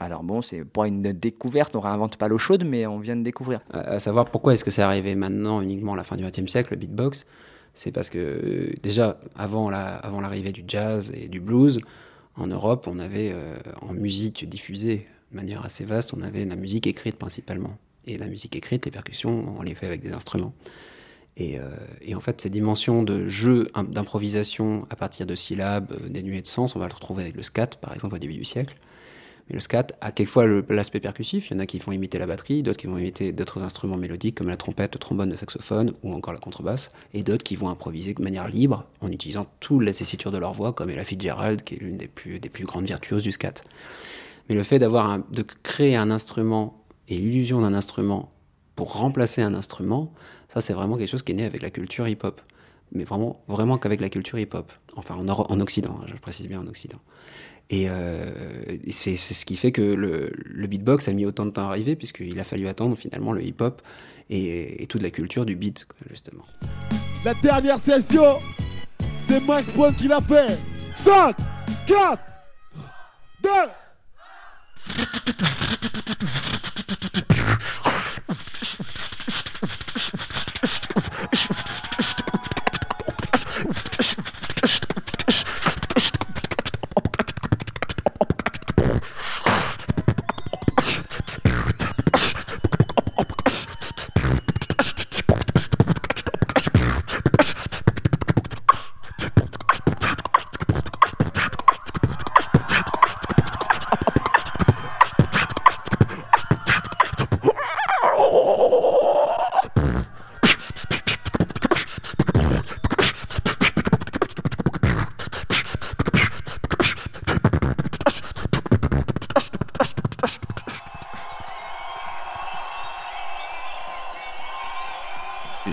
Alors 0.00 0.24
bon 0.24 0.42
c'est 0.42 0.64
pas 0.64 0.88
une 0.88 1.02
découverte, 1.02 1.76
on 1.76 1.80
réinvente 1.80 2.16
pas 2.16 2.26
l'eau 2.26 2.38
chaude 2.38 2.64
mais 2.64 2.86
on 2.86 2.98
vient 2.98 3.16
de 3.16 3.22
découvrir. 3.22 3.60
À 3.72 3.98
savoir 4.00 4.24
pourquoi 4.26 4.54
est-ce 4.54 4.64
que 4.64 4.72
c'est 4.72 4.82
arrivé 4.82 5.14
maintenant 5.14 5.60
uniquement 5.60 5.94
à 5.94 5.96
la 5.96 6.04
fin 6.04 6.16
du 6.16 6.24
XXe 6.24 6.50
siècle, 6.50 6.72
le 6.72 6.78
beatbox 6.78 7.26
C'est 7.74 7.92
parce 7.92 8.10
que 8.10 8.18
euh, 8.18 8.72
déjà, 8.82 9.20
avant 9.36 9.70
l'arrivée 9.70 10.52
du 10.52 10.64
jazz 10.66 11.12
et 11.14 11.28
du 11.28 11.40
blues, 11.40 11.80
en 12.38 12.46
Europe, 12.46 12.86
on 12.88 12.98
avait 12.98 13.30
euh, 13.32 13.56
en 13.82 13.92
musique 13.92 14.48
diffusée 14.48 15.06
de 15.32 15.36
manière 15.36 15.64
assez 15.64 15.84
vaste, 15.84 16.14
on 16.14 16.22
avait 16.22 16.44
la 16.44 16.56
musique 16.56 16.86
écrite 16.86 17.16
principalement. 17.16 17.76
Et 18.06 18.16
la 18.16 18.26
musique 18.26 18.56
écrite, 18.56 18.86
les 18.86 18.90
percussions, 18.90 19.54
on 19.58 19.62
les 19.62 19.74
fait 19.74 19.86
avec 19.86 20.00
des 20.00 20.12
instruments. 20.12 20.54
Et, 21.40 21.58
euh, 21.58 21.62
et 22.02 22.16
en 22.16 22.20
fait, 22.20 22.40
ces 22.40 22.50
dimensions 22.50 23.04
de 23.04 23.28
jeu, 23.28 23.70
im- 23.74 23.84
d'improvisation 23.84 24.86
à 24.90 24.96
partir 24.96 25.24
de 25.24 25.36
syllabes 25.36 25.92
euh, 25.92 26.08
dénuées 26.08 26.42
de 26.42 26.48
sens, 26.48 26.74
on 26.74 26.80
va 26.80 26.88
le 26.88 26.92
retrouver 26.92 27.22
avec 27.22 27.36
le 27.36 27.44
scat, 27.44 27.68
par 27.80 27.94
exemple, 27.94 28.16
au 28.16 28.18
début 28.18 28.34
du 28.34 28.44
siècle. 28.44 28.74
Mais 29.48 29.54
le 29.54 29.60
scat 29.60 29.86
a 30.00 30.10
quelquefois 30.10 30.44
l'aspect 30.68 31.00
percussif. 31.00 31.48
Il 31.48 31.54
y 31.54 31.56
en 31.56 31.60
a 31.60 31.66
qui 31.66 31.78
vont 31.78 31.92
imiter 31.92 32.18
la 32.18 32.26
batterie, 32.26 32.62
d'autres 32.62 32.76
qui 32.76 32.86
vont 32.88 32.98
imiter 32.98 33.32
d'autres 33.32 33.62
instruments 33.62 33.96
mélodiques 33.96 34.34
comme 34.36 34.48
la 34.48 34.56
trompette, 34.56 34.94
le 34.94 34.98
trombone, 34.98 35.30
le 35.30 35.36
saxophone 35.36 35.94
ou 36.02 36.12
encore 36.12 36.34
la 36.34 36.40
contrebasse, 36.40 36.90
et 37.14 37.22
d'autres 37.22 37.44
qui 37.44 37.56
vont 37.56 37.68
improviser 37.70 38.12
de 38.14 38.22
manière 38.22 38.48
libre 38.48 38.84
en 39.00 39.10
utilisant 39.10 39.46
toutes 39.60 39.84
les 39.84 39.94
tessitures 39.94 40.32
de 40.32 40.38
leur 40.38 40.52
voix, 40.52 40.72
comme 40.72 40.90
Ella 40.90 41.04
Fitzgerald, 41.04 41.62
qui 41.62 41.76
est 41.76 41.78
l'une 41.78 41.96
des 41.96 42.08
plus, 42.08 42.40
des 42.40 42.48
plus 42.50 42.64
grandes 42.64 42.84
virtuoses 42.86 43.22
du 43.22 43.32
scat. 43.32 43.54
Mais 44.48 44.54
le 44.54 44.62
fait 44.64 44.78
d'avoir 44.80 45.18
de 45.30 45.44
créer 45.62 45.96
un 45.96 46.10
instrument 46.10 46.84
et 47.08 47.16
l'illusion 47.16 47.60
d'un 47.62 47.74
instrument 47.74 48.30
pour 48.78 48.92
remplacer 48.92 49.42
un 49.42 49.54
instrument, 49.54 50.12
ça 50.48 50.60
c'est 50.60 50.72
vraiment 50.72 50.96
quelque 50.96 51.08
chose 51.08 51.24
qui 51.24 51.32
est 51.32 51.34
né 51.34 51.44
avec 51.44 51.62
la 51.62 51.70
culture 51.70 52.06
hip-hop. 52.06 52.40
Mais 52.92 53.02
vraiment, 53.02 53.42
vraiment 53.48 53.76
qu'avec 53.76 54.00
la 54.00 54.08
culture 54.08 54.38
hip-hop. 54.38 54.70
Enfin, 54.94 55.16
en, 55.16 55.60
Occident, 55.60 55.98
hein, 56.00 56.06
je 56.06 56.14
précise 56.14 56.46
bien 56.46 56.60
en 56.60 56.66
Occident. 56.68 57.00
Et, 57.70 57.90
euh, 57.90 58.30
c'est 58.92 59.16
ce 59.16 59.44
qui 59.44 59.56
fait 59.56 59.72
que 59.72 59.82
le, 59.82 60.66
beatbox 60.68 61.08
a 61.08 61.12
mis 61.12 61.26
autant 61.26 61.44
de 61.44 61.50
temps 61.50 61.66
à 61.66 61.70
arriver, 61.70 61.96
puisqu'il 61.96 62.38
a 62.38 62.44
fallu 62.44 62.68
attendre 62.68 62.96
finalement 62.96 63.32
le 63.32 63.42
hip-hop 63.42 63.82
et, 64.30 64.80
et 64.80 64.86
toute 64.86 65.02
la 65.02 65.10
culture 65.10 65.44
du 65.44 65.56
beat, 65.56 65.88
justement. 66.08 66.44
La 67.24 67.34
dernière 67.34 67.80
session, 67.80 68.38
c'est 69.26 69.44
Max 69.44 69.70
qui 69.98 70.06
l'a 70.06 70.20
fait. 70.20 70.56
5, 71.04 71.34
4, 71.88 72.22
2. 73.42 73.50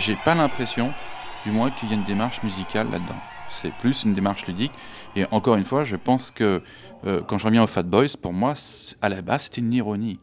J'ai 0.05 0.15
pas 0.17 0.35
l'impression, 0.35 0.93
du 1.45 1.51
moins, 1.51 1.71
qu'il 1.71 1.89
y 1.89 1.93
a 1.93 1.95
une 1.95 2.03
démarche 2.03 2.43
musicale 2.43 2.91
là-dedans. 2.91 3.19
C'est 3.49 3.73
plus 3.73 4.03
une 4.03 4.13
démarche 4.13 4.45
ludique. 4.45 4.71
Et 5.15 5.25
encore 5.31 5.55
une 5.55 5.65
fois, 5.65 5.83
je 5.83 5.95
pense 5.95 6.29
que 6.29 6.61
euh, 7.07 7.23
quand 7.23 7.39
je 7.39 7.47
reviens 7.47 7.63
aux 7.63 7.67
Fat 7.67 7.81
Boys, 7.81 8.15
pour 8.21 8.31
moi, 8.31 8.53
à 9.01 9.09
la 9.09 9.23
base, 9.23 9.45
c'était 9.45 9.61
une 9.61 9.73
ironie. 9.73 10.19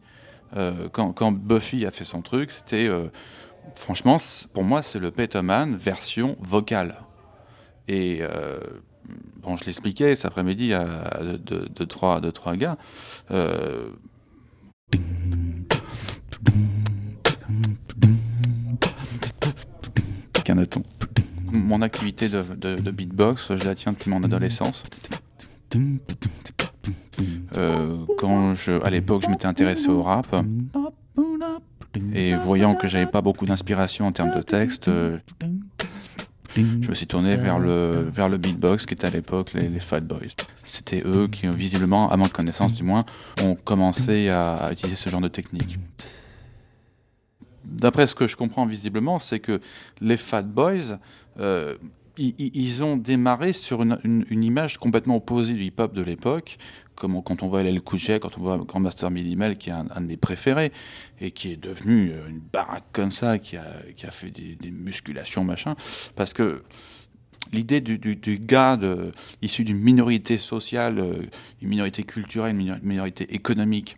Euh, 0.56 0.88
quand, 0.92 1.32
Buffy 1.32 1.84
a 1.84 1.90
fait 1.90 2.04
son 2.04 2.22
truc, 2.22 2.52
c'était. 2.52 2.86
euh, 2.86 3.08
franchement, 3.74 4.18
pour 4.52 4.62
moi, 4.62 4.82
c'est 4.82 5.00
le 5.00 5.10
Peterman 5.10 5.74
version 5.74 6.36
vocale. 6.38 7.00
Et. 7.88 8.22
Bon, 9.40 9.56
je 9.56 9.64
l'expliquais 9.64 10.14
cet 10.14 10.26
après-midi 10.26 10.74
à 10.74 10.84
deux 11.20 11.38
de, 11.38 11.68
de 11.74 11.84
trois, 11.84 12.20
de 12.20 12.30
trois 12.30 12.54
gars. 12.54 12.76
Mon 21.50 21.82
activité 21.82 22.28
de, 22.28 22.90
beatbox, 22.90 23.54
je 23.54 23.64
la 23.64 23.74
tiens 23.74 23.92
depuis 23.92 24.10
mon 24.10 24.22
adolescence. 24.24 24.84
Euh, 27.56 27.98
quand 28.18 28.54
à 28.82 28.90
l'époque, 28.90 29.22
je 29.24 29.30
m'étais 29.30 29.46
intéressé 29.46 29.88
au 29.88 30.02
rap, 30.02 30.26
et 32.14 32.34
voyant 32.34 32.74
que 32.74 32.88
j'avais 32.88 33.06
pas 33.06 33.20
beaucoup 33.20 33.44
d'inspiration 33.44 34.06
en 34.06 34.12
termes 34.12 34.34
de 34.34 34.42
texte, 34.42 34.88
euh, 34.88 35.18
je 36.56 36.88
me 36.88 36.94
suis 36.94 37.06
tourné 37.06 37.36
vers 37.36 37.58
le, 37.58 38.36
beatbox 38.38 38.86
qui 38.86 38.94
était 38.94 39.06
à 39.06 39.10
l'époque 39.10 39.52
les, 39.52 39.68
les 39.68 39.80
Fat 39.80 40.00
Boys. 40.00 40.34
C'était 40.64 41.02
eux 41.04 41.28
qui, 41.28 41.46
visiblement, 41.48 42.10
à 42.10 42.16
ma 42.16 42.28
connaissance 42.28 42.72
du 42.72 42.82
moins, 42.82 43.04
ont 43.42 43.54
commencé 43.54 44.30
à 44.30 44.70
utiliser 44.70 44.96
ce 44.96 45.10
genre 45.10 45.20
de 45.20 45.28
technique. 45.28 45.78
D'après 47.64 48.06
ce 48.06 48.14
que 48.14 48.26
je 48.26 48.36
comprends 48.36 48.66
visiblement, 48.66 49.18
c'est 49.18 49.40
que 49.40 49.60
les 50.00 50.16
Fat 50.16 50.42
Boys, 50.42 50.98
euh, 51.38 51.76
ils 52.18 52.84
ont 52.84 52.96
démarré 52.96 53.52
sur 53.52 53.82
une, 53.82 54.24
image 54.30 54.78
complètement 54.78 55.16
opposée 55.16 55.54
du 55.54 55.64
hip-hop 55.64 55.94
de 55.94 56.02
l'époque, 56.02 56.58
comme 56.94 57.22
quand 57.22 57.42
on 57.42 57.46
voit 57.46 57.62
LL 57.62 57.80
Cool 57.80 58.00
quand 58.20 58.36
on 58.38 58.40
voit 58.42 58.58
Grandmaster 58.58 59.10
Minimal, 59.10 59.56
qui 59.56 59.70
est 59.70 59.72
un, 59.72 59.84
de 59.84 60.06
mes 60.06 60.16
préférés, 60.16 60.72
et 61.20 61.30
qui 61.30 61.52
est 61.52 61.56
devenu 61.56 62.10
euh, 62.10 62.28
une 62.28 62.40
baraque 62.40 62.84
comme 62.92 63.10
ça, 63.10 63.38
qui 63.38 63.56
a, 63.56 64.10
fait 64.10 64.30
des, 64.30 64.70
musculations, 64.70 65.44
machin, 65.44 65.74
parce 66.14 66.34
que 66.34 66.62
l'idée 67.52 67.80
du, 67.80 68.38
gars 68.38 68.78
issu 69.40 69.64
d'une 69.64 69.78
minorité 69.78 70.36
sociale, 70.36 70.98
euh, 70.98 71.14
une 71.62 71.68
minorité 71.68 72.02
culturelle, 72.02 72.52
une 72.52 72.58
minor- 72.58 72.78
minorité 72.82 73.34
économique, 73.34 73.96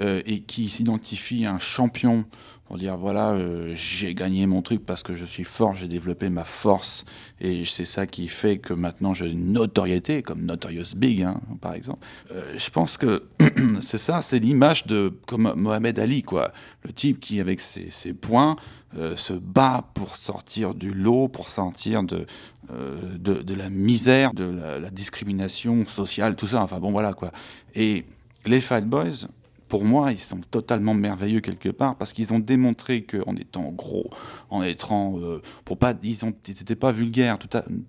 euh, 0.00 0.22
et 0.26 0.40
qui 0.40 0.68
s'identifie 0.68 1.46
un 1.46 1.58
champion 1.58 2.26
pour 2.66 2.78
dire 2.78 2.96
voilà, 2.96 3.30
euh, 3.30 3.72
j'ai 3.76 4.14
gagné 4.14 4.46
mon 4.46 4.60
truc 4.60 4.84
parce 4.84 5.02
que 5.02 5.14
je 5.14 5.24
suis 5.24 5.44
fort, 5.44 5.76
j'ai 5.76 5.86
développé 5.86 6.28
ma 6.28 6.44
force 6.44 7.04
et 7.40 7.64
c'est 7.64 7.84
ça 7.84 8.06
qui 8.06 8.26
fait 8.26 8.58
que 8.58 8.74
maintenant 8.74 9.14
j'ai 9.14 9.30
une 9.30 9.52
notoriété 9.52 10.22
comme 10.22 10.44
Notorious 10.44 10.96
Big, 10.96 11.22
hein, 11.22 11.40
par 11.60 11.74
exemple. 11.74 12.04
Euh, 12.32 12.54
je 12.58 12.70
pense 12.70 12.96
que 12.96 13.24
c'est 13.80 13.98
ça, 13.98 14.20
c'est 14.20 14.40
l'image 14.40 14.86
de 14.86 15.12
comme 15.26 15.52
Mohamed 15.56 15.98
Ali, 15.98 16.22
quoi, 16.22 16.52
le 16.82 16.92
type 16.92 17.20
qui 17.20 17.40
avec 17.40 17.60
ses, 17.60 17.90
ses 17.90 18.12
points 18.12 18.56
euh, 18.98 19.14
se 19.14 19.32
bat 19.32 19.84
pour 19.94 20.16
sortir 20.16 20.74
du 20.74 20.92
lot, 20.92 21.28
pour 21.28 21.48
sortir 21.48 22.02
de, 22.02 22.26
de, 22.68 23.42
de, 23.42 23.54
la 23.54 23.70
misère, 23.70 24.34
de 24.34 24.44
la, 24.44 24.80
la 24.80 24.90
discrimination 24.90 25.86
sociale, 25.86 26.34
tout 26.34 26.48
ça. 26.48 26.62
Enfin 26.62 26.80
bon, 26.80 26.90
voilà 26.90 27.12
quoi. 27.12 27.30
Et 27.76 28.06
les 28.44 28.60
Fight 28.60 28.86
Boys, 28.86 29.28
pour 29.68 29.84
moi, 29.84 30.12
ils 30.12 30.18
sont 30.18 30.40
totalement 30.50 30.94
merveilleux 30.94 31.40
quelque 31.40 31.68
part 31.68 31.96
parce 31.96 32.12
qu'ils 32.12 32.32
ont 32.32 32.38
démontré 32.38 33.02
qu'en 33.02 33.34
étant 33.36 33.70
gros, 33.72 34.10
en 34.50 34.62
étant, 34.62 35.18
euh, 35.18 35.40
pour 35.64 35.76
pas, 35.78 35.94
ils 36.02 36.18
n'étaient 36.24 36.76
pas 36.76 36.92
vulgaires, 36.92 37.38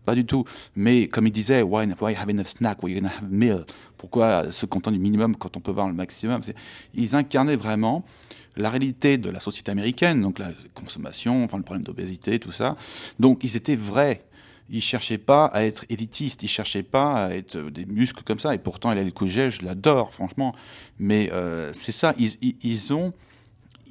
pas 0.05 0.15
du 0.15 0.25
tout. 0.25 0.43
Mais 0.75 1.07
comme 1.07 1.27
ils 1.27 1.31
disaient, 1.31 1.62
why, 1.62 1.88
why 2.01 2.15
have 2.15 2.29
enough 2.29 2.46
snack, 2.48 2.81
why 2.84 2.96
gonna 2.96 3.10
have 3.10 3.29
meal? 3.29 3.65
Pourquoi 3.98 4.51
se 4.51 4.65
contenter 4.65 4.98
du 4.98 5.01
minimum 5.01 5.36
quand 5.36 5.57
on 5.57 5.60
peut 5.60 5.72
voir 5.72 5.88
le 5.88 5.93
maximum? 5.93 6.41
Ils 6.93 7.15
incarnaient 7.15 7.55
vraiment 7.55 8.03
la 8.55 8.69
réalité 8.69 9.17
de 9.17 9.29
la 9.29 9.39
société 9.39 9.72
américaine, 9.72 10.22
donc 10.22 10.39
la 10.39 10.51
consommation, 10.74 11.43
enfin 11.43 11.57
le 11.57 11.63
problème 11.63 11.84
d'obésité, 11.84 12.39
tout 12.39 12.51
ça. 12.51 12.75
Donc 13.19 13.43
ils 13.43 13.55
étaient 13.55 13.75
vrais 13.75 14.24
il 14.69 14.81
cherchait 14.81 15.17
pas 15.17 15.45
à 15.45 15.63
être 15.63 15.86
élitiste, 15.89 16.43
il 16.43 16.47
cherchait 16.47 16.83
pas 16.83 17.25
à 17.25 17.31
être 17.31 17.57
des 17.57 17.86
muscles 17.86 18.24
comme 18.24 18.39
ça. 18.39 18.53
Et 18.53 18.57
pourtant, 18.57 18.91
il 18.91 18.97
a 18.97 19.03
le 19.03 19.12
couget, 19.12 19.51
je 19.51 19.63
l'adore, 19.63 20.13
franchement. 20.13 20.53
Mais 21.00 21.31
euh, 21.31 21.71
c'est 21.74 21.91
ça, 21.91 22.13
ils, 22.17 22.93
ont, 22.93 23.13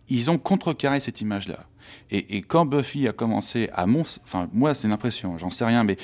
ils 0.09 0.31
ont 0.31 0.39
contrecarré 0.39 1.01
cette 1.01 1.21
image-là. 1.21 1.67
Et, 2.11 2.43
quand 2.43 2.67
Buffy 2.67 3.07
a 3.09 3.13
commencé 3.13 3.69
à 3.73 3.87
mon, 3.87 4.01
enfin 4.01 4.49
moi 4.53 4.75
c'est 4.75 4.89
l'impression, 4.89 5.39
j'en 5.39 5.51
sais 5.51 5.65
rien, 5.65 5.85
mais 5.85 5.97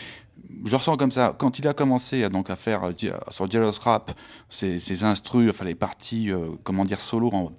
je 0.64 0.71
le 0.71 0.76
ressens 0.76 0.97
comme 0.97 1.11
ça. 1.11 1.35
Quand 1.37 1.59
il 1.59 1.67
a 1.67 1.75
commencé 1.75 2.23
à, 2.23 2.29
donc 2.29 2.50
à 2.50 2.57
faire 2.57 2.85
euh, 2.85 2.93
sur 3.31 3.50
Jealous 3.50 3.81
Rap 3.81 4.12
ses, 4.49 4.79
ses 4.79 5.02
instrus, 5.05 5.50
enfin 5.50 5.64
les 5.64 5.75
parties, 5.75 6.31
euh, 6.31 6.50
comment 6.62 6.85
dire, 6.85 7.00
solo 7.00 7.31
en 7.33 7.52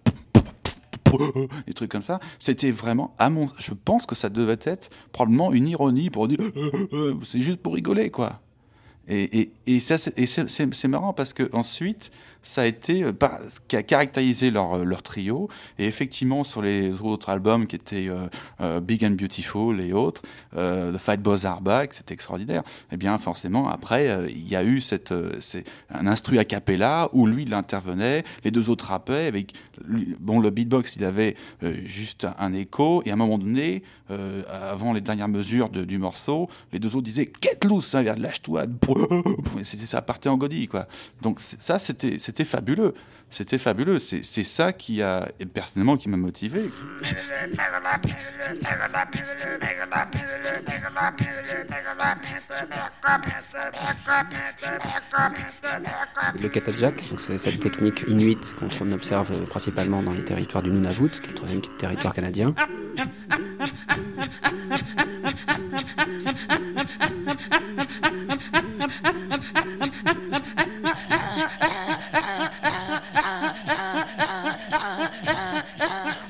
des 1.67 1.73
trucs 1.73 1.91
comme 1.91 2.01
ça. 2.01 2.19
C'était 2.39 2.71
vraiment, 2.71 3.13
à 3.19 3.29
mon, 3.29 3.45
je 3.57 3.73
pense 3.73 4.05
que 4.05 4.15
ça 4.15 4.29
devait 4.29 4.59
être 4.63 4.89
probablement 5.11 5.51
une 5.53 5.67
ironie 5.67 6.09
pour 6.09 6.27
dire, 6.27 6.39
c'est 7.23 7.41
juste 7.41 7.59
pour 7.59 7.75
rigoler, 7.75 8.09
quoi. 8.09 8.41
Et, 9.07 9.41
et, 9.41 9.51
et 9.67 9.79
ça, 9.79 9.97
c'est 9.97 10.87
marrant 10.87 11.13
parce 11.13 11.33
que 11.33 11.49
ensuite, 11.53 12.11
ça 12.43 12.61
a 12.61 12.65
été 12.65 13.03
euh, 13.03 13.13
ce 13.49 13.59
qui 13.67 13.75
a 13.75 13.83
caractérisé 13.83 14.51
leur, 14.51 14.73
euh, 14.73 14.83
leur 14.83 15.01
trio. 15.01 15.49
Et 15.79 15.87
effectivement, 15.87 16.43
sur 16.43 16.61
les 16.61 16.91
autres 17.01 17.29
albums 17.29 17.65
qui 17.65 17.77
étaient 17.77 18.09
euh, 18.59 18.79
Big 18.81 19.03
and 19.03 19.11
Beautiful 19.11 19.79
et 19.79 19.93
autres, 19.93 20.21
The 20.53 20.97
Fight 20.97 21.21
Boys 21.21 21.45
Are 21.45 21.61
Back, 21.61 21.93
c'était 21.93 22.13
extraordinaire. 22.13 22.61
Et 22.91 22.93
eh 22.93 22.97
bien, 22.97 23.17
forcément, 23.17 23.69
après, 23.69 24.29
il 24.29 24.47
y 24.47 24.55
a 24.55 24.63
eu 24.63 24.81
cette, 24.81 25.13
c'est 25.39 25.63
un 25.89 26.05
instru 26.05 26.37
a 26.37 26.45
cappella 26.45 27.09
où 27.13 27.25
lui, 27.25 27.43
il 27.43 27.53
intervenait, 27.53 28.23
les 28.43 28.51
deux 28.51 28.69
autres 28.69 28.87
rappaient. 28.87 29.27
Avec, 29.27 29.53
bon, 30.19 30.39
le 30.39 30.49
beatbox, 30.49 30.97
il 30.97 31.05
avait 31.05 31.35
juste 31.85 32.27
un, 32.37 32.53
écho. 32.53 33.01
Et 33.05 33.11
à 33.11 33.13
un 33.13 33.17
moment 33.17 33.37
donné, 33.37 33.83
avant 34.49 34.93
les 34.93 35.01
dernières 35.01 35.29
mesures 35.29 35.69
du 35.69 35.97
morceau, 35.97 36.49
les 36.73 36.79
deux 36.79 36.89
autres 36.89 37.01
disaient 37.01 37.31
Get 37.41 37.65
loose, 37.65 37.95
hein, 37.95 38.03
lâche-toi. 38.03 38.65
Ça 39.63 40.01
partait 40.01 40.29
en 40.29 40.37
godille, 40.37 40.67
quoi. 40.67 40.87
Donc, 41.21 41.39
ça, 41.39 41.79
c'était 41.79 42.17
c'était 42.33 42.49
fabuleux. 42.49 42.95
C'était 43.29 43.59
fabuleux. 43.59 43.99
C'est 43.99 44.43
ça 44.43 44.73
qui 44.73 45.03
a, 45.03 45.29
personnellement, 45.53 45.97
qui 45.97 46.09
m'a 46.09 46.17
motivé. 46.17 46.71
Le 56.41 56.47
katajak, 56.49 57.03
c'est 57.17 57.37
cette 57.37 57.59
technique 57.59 58.03
inuite 58.07 58.55
qu'on 58.55 58.91
observe 58.91 59.45
principalement 59.45 60.01
dans 60.01 60.11
les 60.11 60.25
territoires 60.25 60.63
du 60.63 60.71
Nunavut, 60.71 61.09
qui 61.09 61.25
est 61.25 61.29
le 61.29 61.35
troisième 61.35 61.61
territoire 61.77 62.15
canadien. 62.15 62.55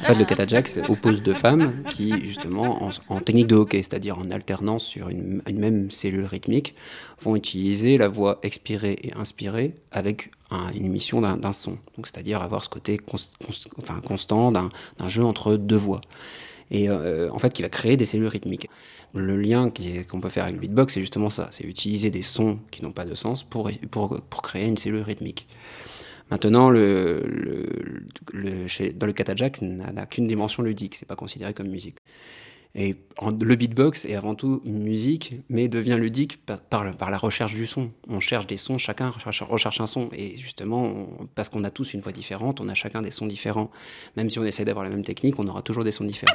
En 0.03 0.06
fait, 0.06 0.15
le 0.15 0.25
katajax 0.25 0.79
oppose 0.89 1.21
deux 1.21 1.34
femmes 1.34 1.84
qui, 1.89 2.12
justement, 2.25 2.89
en, 3.08 3.19
technique 3.19 3.47
de 3.47 3.56
hockey, 3.56 3.77
c'est-à-dire 3.77 4.17
en 4.17 4.32
alternance 4.32 4.84
sur 4.84 5.10
une, 5.10 5.41
même 5.53 5.91
cellule 5.91 6.25
rythmique, 6.25 6.75
vont 7.21 7.36
utiliser 7.36 7.97
la 7.97 8.10
voix 8.10 8.39
expirée 8.43 8.97
et 9.01 9.13
inspirée 9.13 9.75
avec 9.91 10.32
une 10.75 10.86
émission 10.86 11.21
d'un 11.21 11.53
son. 11.53 11.77
Donc, 11.95 12.06
c'est-à-dire 12.06 12.41
avoir 12.41 12.63
ce 12.63 12.69
côté 12.69 12.99
constant 14.06 14.51
d'un 14.51 14.69
jeu 15.08 15.23
entre 15.23 15.56
deux 15.56 15.77
voix. 15.77 16.01
Et 16.69 16.89
euh, 16.89 17.29
en 17.32 17.39
fait, 17.39 17.53
qui 17.53 17.62
va 17.62 17.69
créer 17.69 17.97
des 17.97 18.06
cellules 18.06 18.27
rythmiques. 18.27 18.69
Le 19.13 19.38
lien 19.38 19.71
qu'on 20.10 20.19
peut 20.19 20.29
faire 20.29 20.43
avec 20.45 20.56
le 20.56 20.62
beatbox, 20.62 20.93
c'est 20.93 21.01
justement 21.01 21.29
ça 21.29 21.47
c'est 21.51 21.65
utiliser 21.65 22.10
des 22.10 22.23
sons 22.23 22.58
qui 22.71 22.82
n'ont 22.82 22.91
pas 22.91 23.06
de 23.06 23.13
sens 23.13 23.43
pour 23.43 23.69
créer 24.41 24.65
une 24.65 24.77
cellule 24.77 25.03
rythmique. 25.03 25.47
Maintenant, 26.34 26.72
le, 26.72 27.22
le, 28.34 28.93
dans 28.93 29.06
le 29.06 29.13
katajak, 29.13 29.62
n'a 29.62 30.08
qu'une 30.08 30.26
dimension 30.26 30.63
ludique, 30.63 30.96
c'est 30.96 31.06
pas 31.06 31.15
considéré 31.15 31.54
comme 31.54 31.67
musique. 31.67 32.00
Et 32.74 32.96
le 33.39 33.56
beatbox 33.56 34.06
est 34.06 34.15
avant 34.15 34.34
tout 34.34 34.60
musique, 34.65 35.36
mais 35.48 35.67
devient 35.67 35.96
ludique 36.00 36.43
par, 36.43 36.60
par, 36.60 37.12
la 37.12 37.17
recherche 37.19 37.54
du 37.54 37.67
son. 37.67 37.91
On 38.08 38.19
cherche 38.19 38.48
des 38.48 38.58
sons, 38.58 38.80
chacun 38.80 39.12
recherche, 39.12 39.80
un 39.80 39.86
son. 39.86 40.10
Et 40.12 40.36
justement, 40.38 41.08
parce 41.36 41.50
qu'on 41.50 41.63
a 41.65 41.69
tous 41.69 41.93
une 41.93 42.02
voix 42.02 42.12
différente, 42.12 42.62
on 42.62 42.67
a 42.67 42.74
chacun 42.74 43.04
des 43.04 43.12
sons 43.12 43.28
différents. 43.28 43.69
Même 44.17 44.32
si 44.32 44.39
on 44.39 44.43
essaie 44.43 44.65
d'avoir 44.65 44.86
la 44.86 44.89
même 44.89 45.04
technique, 45.04 45.38
on 45.38 45.48
aura 45.48 45.62
toujours 45.62 45.84
des 45.84 45.91
sons 45.91 46.04
différents. 46.04 46.34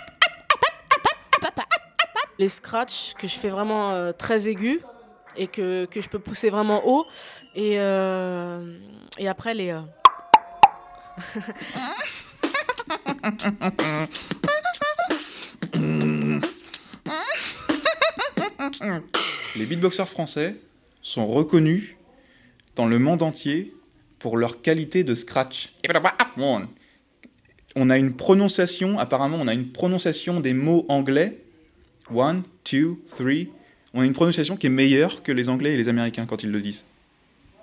Les 2.38 2.48
scratchs 2.48 3.14
que 3.14 3.26
je 3.26 3.34
fais 3.34 3.50
vraiment 3.50 3.90
euh, 3.90 4.12
très 4.12 4.48
aigus, 4.48 4.78
et 5.36 5.46
que, 5.46 5.84
que, 5.86 6.00
je 6.00 6.08
peux 6.08 6.18
pousser 6.18 6.50
vraiment 6.50 6.86
haut. 6.86 7.06
Et, 7.54 7.78
euh, 7.78 8.78
et 9.18 9.28
après, 9.28 9.54
les. 9.54 9.70
Euh... 9.70 9.80
les 19.56 19.66
beatboxers 19.66 20.08
français 20.08 20.56
sont 21.02 21.26
reconnus 21.26 21.96
dans 22.76 22.86
le 22.86 22.98
monde 22.98 23.22
entier 23.22 23.74
pour 24.18 24.36
leur 24.36 24.62
qualité 24.62 25.04
de 25.04 25.14
scratch. 25.14 25.74
On 27.76 27.90
a 27.90 27.98
une 27.98 28.16
prononciation, 28.16 28.98
apparemment, 28.98 29.38
on 29.40 29.48
a 29.48 29.54
une 29.54 29.70
prononciation 29.72 30.40
des 30.40 30.52
mots 30.52 30.84
anglais. 30.88 31.38
One, 32.10 32.42
two, 32.64 32.98
three, 33.16 33.50
on 33.94 34.02
a 34.02 34.04
une 34.04 34.12
prononciation 34.12 34.56
qui 34.56 34.66
est 34.66 34.70
meilleure 34.70 35.22
que 35.22 35.32
les 35.32 35.48
Anglais 35.48 35.74
et 35.74 35.76
les 35.76 35.88
Américains 35.88 36.26
quand 36.26 36.42
ils 36.42 36.50
le 36.50 36.60
disent. 36.60 36.84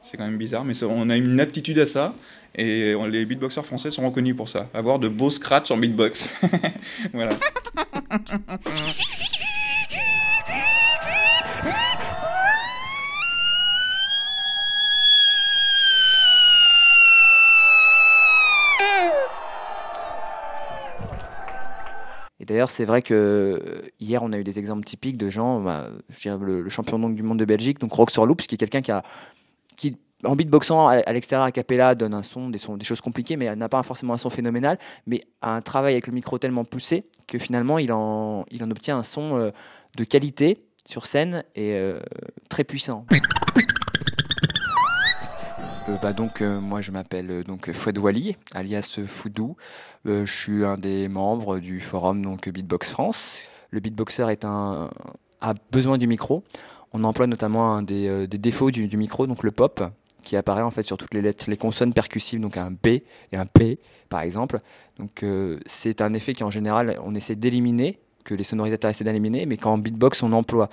C'est 0.01 0.17
quand 0.17 0.25
même 0.25 0.37
bizarre, 0.37 0.65
mais 0.65 0.81
on 0.83 1.09
a 1.09 1.15
une 1.15 1.39
aptitude 1.39 1.79
à 1.79 1.87
ça, 1.87 2.13
et 2.55 2.93
les 3.09 3.25
beatboxers 3.25 3.65
français 3.65 3.89
sont 3.89 4.05
reconnus 4.05 4.35
pour 4.35 4.49
ça, 4.49 4.69
avoir 4.73 4.99
de 4.99 5.07
beaux 5.07 5.31
scratchs 5.31 5.71
en 5.71 5.77
beatbox. 5.77 6.31
voilà. 7.13 7.31
d'ailleurs, 22.55 22.69
c'est 22.69 22.85
vrai 22.85 23.01
que 23.01 23.13
euh, 23.13 23.81
hier, 23.99 24.23
on 24.23 24.31
a 24.31 24.37
eu 24.37 24.45
des 24.45 24.59
exemples 24.59 24.85
typiques 24.85 25.17
de 25.17 25.29
gens, 25.29 25.59
bah, 25.59 25.89
je 26.09 26.21
dirais 26.21 26.37
le, 26.39 26.69
champion 26.69 26.97
donc, 26.97 27.13
du 27.13 27.21
monde 27.21 27.37
de 27.37 27.43
Belgique, 27.43 27.79
donc 27.79 27.91
Rock 27.91 28.11
sur 28.11 28.25
Loops, 28.25 28.47
qui 28.47 28.55
est 28.55 28.57
quelqu'un 28.57 28.81
qui 28.81 28.91
a, 28.91 29.03
en 30.23 30.37
beatboxant 30.37 30.87
à, 30.87 31.11
l'extérieur 31.11 31.45
à 31.45 31.51
capella 31.51 31.95
donne 31.95 32.13
un 32.13 32.23
son 32.23 32.49
des, 32.49 32.59
des 32.77 32.85
choses 32.85 33.01
compliquées, 33.01 33.35
mais 33.35 33.53
n'a 33.57 33.67
pas 33.67 33.83
forcément 33.83 34.13
un 34.13 34.17
son 34.17 34.29
phénoménal, 34.29 34.77
mais 35.05 35.21
a 35.41 35.51
un 35.51 35.61
travail 35.61 35.95
avec 35.95 36.07
le 36.07 36.13
micro 36.13 36.39
tellement 36.39 36.63
poussé 36.63 37.09
que 37.27 37.37
finalement, 37.37 37.77
il 37.77 37.91
en, 37.91 38.45
il 38.51 38.63
en 38.63 38.71
obtient 38.71 38.97
un 38.97 39.03
son 39.03 39.37
euh, 39.37 39.51
de 39.97 40.05
qualité 40.05 40.65
sur 40.87 41.07
scène 41.07 41.43
et 41.55 41.73
euh, 41.73 41.99
très 42.47 42.63
puissant. 42.63 43.05
Euh, 45.87 45.97
bah 46.01 46.13
donc 46.13 46.41
euh, 46.41 46.59
moi 46.59 46.81
je 46.81 46.91
m'appelle 46.91 47.29
euh, 47.29 47.43
donc 47.43 47.71
Fouad 47.71 47.97
Wali, 47.99 48.35
alias 48.55 48.99
Foudou. 49.05 49.55
je 50.05 50.25
suis 50.25 50.65
un 50.65 50.77
des 50.77 51.07
membres 51.07 51.59
du 51.59 51.79
forum 51.79 52.23
donc 52.23 52.49
Beatbox 52.49 52.89
France. 52.89 53.37
Le 53.69 53.79
beatboxer 53.79 54.29
est 54.29 54.45
un 54.45 54.89
a 55.41 55.53
besoin 55.71 55.97
du 55.97 56.07
micro. 56.07 56.43
On 56.93 57.03
emploie 57.03 57.27
notamment 57.27 57.75
un 57.75 57.83
des, 57.83 58.27
défauts 58.27 58.71
du, 58.71 58.97
micro, 58.97 59.27
donc 59.27 59.43
le 59.43 59.51
pop, 59.51 59.83
qui 60.23 60.37
apparaît 60.37 60.61
en 60.61 60.71
fait 60.71 60.83
sur 60.83 60.97
toutes 60.97 61.13
les 61.13 61.21
lettres, 61.21 61.49
les 61.49 61.57
consonnes 61.57 61.93
percussives, 61.93 62.39
donc 62.39 62.57
un 62.57 62.71
B 62.71 62.87
et 62.87 63.03
un 63.33 63.45
P 63.45 63.79
par 64.09 64.21
exemple. 64.21 64.59
Donc 64.97 65.25
c'est 65.65 66.01
un 66.01 66.13
effet 66.13 66.33
qui 66.33 66.43
en 66.43 66.51
général 66.51 66.97
on 67.03 67.13
essaie 67.15 67.35
d'éliminer, 67.35 67.99
que 68.25 68.35
les 68.35 68.43
sonorisateurs 68.43 68.89
essaient 68.91 69.05
d'éliminer, 69.05 69.45
mais 69.45 69.55
qu'en 69.55 69.77
beatbox 69.77 70.23
on 70.23 70.33
emploie. 70.33 70.67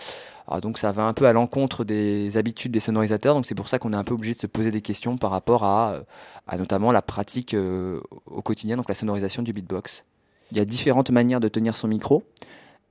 Alors 0.48 0.60
donc 0.60 0.78
ça 0.78 0.90
va 0.90 1.04
un 1.04 1.12
peu 1.12 1.26
à 1.26 1.32
l'encontre 1.32 1.84
des 1.84 2.36
habitudes 2.36 2.72
des 2.72 2.80
sonorisateurs, 2.80 3.34
donc 3.36 3.46
c'est 3.46 3.54
pour 3.54 3.68
ça 3.68 3.78
qu'on 3.78 3.92
est 3.92 3.96
un 3.96 4.04
peu 4.04 4.14
obligé 4.14 4.34
de 4.34 4.40
se 4.40 4.48
poser 4.48 4.70
des 4.72 4.80
questions 4.80 5.16
par 5.16 5.30
rapport 5.30 5.62
à, 5.62 6.00
à 6.48 6.56
notamment 6.56 6.90
la 6.90 7.02
pratique 7.02 7.54
euh, 7.54 8.00
au 8.26 8.42
quotidien, 8.42 8.76
donc 8.76 8.88
la 8.88 8.96
sonorisation 8.96 9.42
du 9.44 9.52
beatbox. 9.52 10.04
Il 10.50 10.56
y 10.56 10.60
a 10.60 10.64
différentes 10.64 11.10
manières 11.12 11.40
de 11.40 11.48
tenir 11.48 11.76
son 11.76 11.86
micro. 11.88 12.24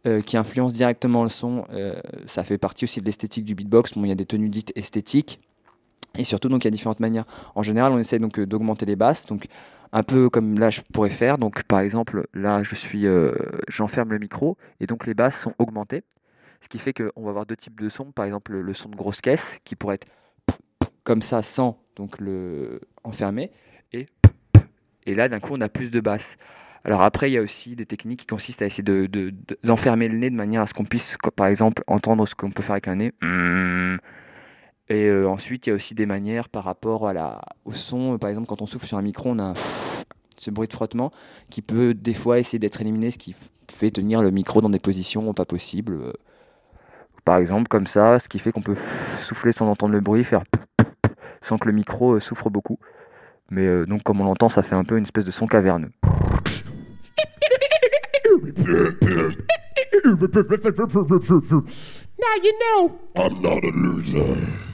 euh, 0.07 0.21
qui 0.21 0.37
influencent 0.37 0.75
directement 0.75 1.23
le 1.23 1.29
son, 1.29 1.65
Euh, 1.73 1.99
ça 2.25 2.43
fait 2.43 2.57
partie 2.57 2.85
aussi 2.85 2.99
de 3.01 3.05
l'esthétique 3.05 3.45
du 3.45 3.55
beatbox. 3.55 3.93
Bon, 3.93 4.03
il 4.03 4.09
y 4.09 4.11
a 4.11 4.15
des 4.15 4.25
tenues 4.25 4.49
dites 4.49 4.71
esthétiques, 4.75 5.39
et 6.17 6.23
surtout, 6.23 6.49
donc, 6.49 6.63
il 6.63 6.67
y 6.67 6.69
a 6.69 6.71
différentes 6.71 6.99
manières. 6.99 7.25
En 7.55 7.63
général, 7.63 7.91
on 7.93 7.97
essaie 7.99 8.19
donc 8.19 8.37
euh, 8.39 8.45
d'augmenter 8.45 8.85
les 8.85 8.95
basses, 8.95 9.25
donc 9.25 9.45
un 9.93 10.03
peu 10.03 10.29
comme 10.29 10.57
là 10.59 10.69
je 10.69 10.81
pourrais 10.93 11.09
faire. 11.09 11.37
Donc, 11.37 11.63
par 11.63 11.79
exemple, 11.79 12.27
là, 12.33 12.63
je 12.63 12.75
suis, 12.75 13.05
euh, 13.07 13.33
j'enferme 13.67 14.11
le 14.11 14.19
micro 14.19 14.57
et 14.79 14.87
donc 14.87 15.05
les 15.05 15.13
basses 15.13 15.39
sont 15.39 15.53
augmentées, 15.57 16.03
ce 16.61 16.69
qui 16.69 16.79
fait 16.79 16.93
qu'on 16.93 17.23
va 17.23 17.29
avoir 17.29 17.45
deux 17.45 17.55
types 17.57 17.79
de 17.79 17.89
sons. 17.89 18.11
Par 18.11 18.25
exemple, 18.25 18.53
le 18.53 18.73
son 18.73 18.89
de 18.89 18.95
grosse 18.95 19.21
caisse 19.21 19.57
qui 19.63 19.75
pourrait 19.75 19.95
être 19.95 20.07
comme 21.03 21.21
ça 21.21 21.41
sans 21.41 21.79
donc 21.95 22.19
le 22.19 22.79
enfermer 23.03 23.51
et 23.91 24.05
et 25.07 25.15
là 25.15 25.27
d'un 25.27 25.39
coup 25.39 25.49
on 25.53 25.61
a 25.61 25.67
plus 25.69 25.89
de 25.89 25.99
basses. 25.99 26.37
Alors 26.85 27.01
après 27.01 27.29
il 27.31 27.33
y 27.33 27.37
a 27.37 27.41
aussi 27.41 27.75
des 27.75 27.87
techniques 27.87 28.19
qui 28.21 28.27
consistent 28.27 28.61
à 28.61 28.67
essayer 28.67 28.83
de, 28.83 29.07
de- 29.07 29.31
de- 29.31 29.57
d'enfermer 29.63 30.07
le 30.07 30.17
nez 30.17 30.29
de 30.29 30.35
manière 30.35 30.61
à 30.61 30.67
ce 30.67 30.73
qu'on 30.75 30.85
puisse 30.85 31.17
par 31.35 31.47
exemple 31.47 31.83
entendre 31.87 32.27
ce 32.27 32.35
qu'on 32.35 32.51
peut 32.51 32.61
faire 32.61 32.73
avec 32.73 32.87
un 32.87 32.95
nez. 32.97 33.13
Et 34.91 35.05
euh, 35.05 35.25
ensuite 35.29 35.67
il 35.67 35.69
y 35.69 35.73
a 35.73 35.75
aussi 35.75 35.95
des 35.95 36.05
manières 36.05 36.49
par 36.49 36.65
rapport 36.65 37.07
à 37.07 37.13
la, 37.13 37.39
au 37.63 37.71
son. 37.71 38.17
Par 38.17 38.29
exemple 38.29 38.47
quand 38.47 38.61
on 38.61 38.65
souffle 38.65 38.85
sur 38.85 38.97
un 38.97 39.01
micro 39.01 39.29
on 39.29 39.39
a 39.39 39.43
un 39.43 39.53
ce 40.41 40.49
bruit 40.51 40.67
de 40.67 40.73
frottement 40.73 41.11
qui 41.49 41.61
peut 41.61 41.93
des 41.93 42.13
fois 42.13 42.39
essayer 42.39 42.59
d'être 42.59 42.81
éliminé, 42.81 43.11
ce 43.11 43.17
qui 43.17 43.35
fait 43.69 43.91
tenir 43.91 44.21
le 44.21 44.31
micro 44.31 44.59
dans 44.59 44.69
des 44.69 44.79
positions 44.79 45.33
pas 45.33 45.45
possibles. 45.45 45.93
Euh, 45.93 46.13
Par 47.23 47.37
exemple 47.37 47.67
comme 47.67 47.87
ça, 47.87 48.19
ce 48.19 48.27
qui 48.27 48.39
fait 48.39 48.51
qu'on 48.51 48.61
peut 48.61 48.75
souffler 49.23 49.51
sans 49.51 49.67
entendre 49.67 49.93
le 49.93 50.01
bruit, 50.01 50.23
faire 50.23 50.43
sans 51.41 51.57
que 51.57 51.67
le 51.67 51.73
micro 51.73 52.13
euh, 52.15 52.19
souffre 52.19 52.49
beaucoup. 52.49 52.79
Mais 53.49 53.65
euh, 53.65 53.85
donc 53.85 54.03
comme 54.03 54.19
on 54.19 54.25
l'entend, 54.25 54.49
ça 54.49 54.63
fait 54.63 54.75
un 54.75 54.83
peu 54.83 54.97
une 54.97 55.03
espèce 55.03 55.25
de 55.25 55.31
son 55.31 55.47
caverneux. 55.47 55.91
Now 62.19 62.35
you 62.43 62.51
know 62.59 62.99
I'm 63.15 63.41
not 63.41 63.63
a 63.63 63.71
loser. 63.71 64.70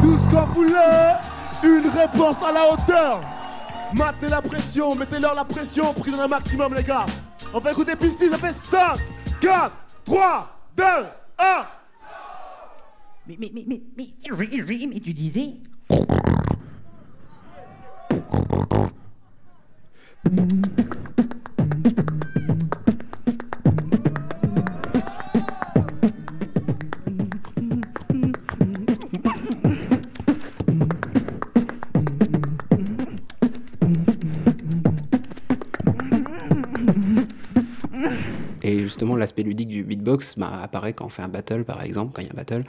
Tout 0.00 0.16
ce 0.18 0.34
qu'on 0.34 0.46
voulait. 0.46 1.16
Une 1.62 1.88
réponse 1.88 2.36
à 2.42 2.52
la 2.52 2.72
hauteur. 2.72 3.20
Maintenez 3.92 4.28
la 4.28 4.40
pression, 4.40 4.94
mettez-leur 4.94 5.34
la 5.34 5.44
pression 5.44 5.92
pour 5.92 6.04
qu'ils 6.04 6.14
un 6.14 6.28
maximum, 6.28 6.74
les 6.74 6.84
gars. 6.84 7.06
On 7.52 7.58
va 7.58 7.72
écouter 7.72 7.96
Pistis, 7.96 8.28
ça 8.28 8.38
fait 8.38 8.52
5, 8.52 8.98
4, 9.40 9.72
3, 10.04 10.48
2, 10.76 10.84
1. 10.84 11.66
Mais, 13.26 13.36
mais, 13.38 13.50
mais, 13.52 13.64
mais, 13.66 13.82
mais, 13.96 14.14
mais, 14.30 14.48
mais, 14.66 14.86
mais 14.86 15.00
tu 15.00 15.12
disais? 15.12 15.54
Justement, 39.00 39.16
l'aspect 39.16 39.42
ludique 39.42 39.70
du 39.70 39.82
beatbox 39.82 40.38
bah, 40.38 40.60
apparaît 40.62 40.92
quand 40.92 41.06
on 41.06 41.08
fait 41.08 41.22
un 41.22 41.28
battle, 41.28 41.64
par 41.64 41.82
exemple, 41.82 42.12
quand 42.12 42.20
il 42.20 42.26
y 42.26 42.28
a 42.28 42.32
un 42.32 42.36
battle. 42.36 42.64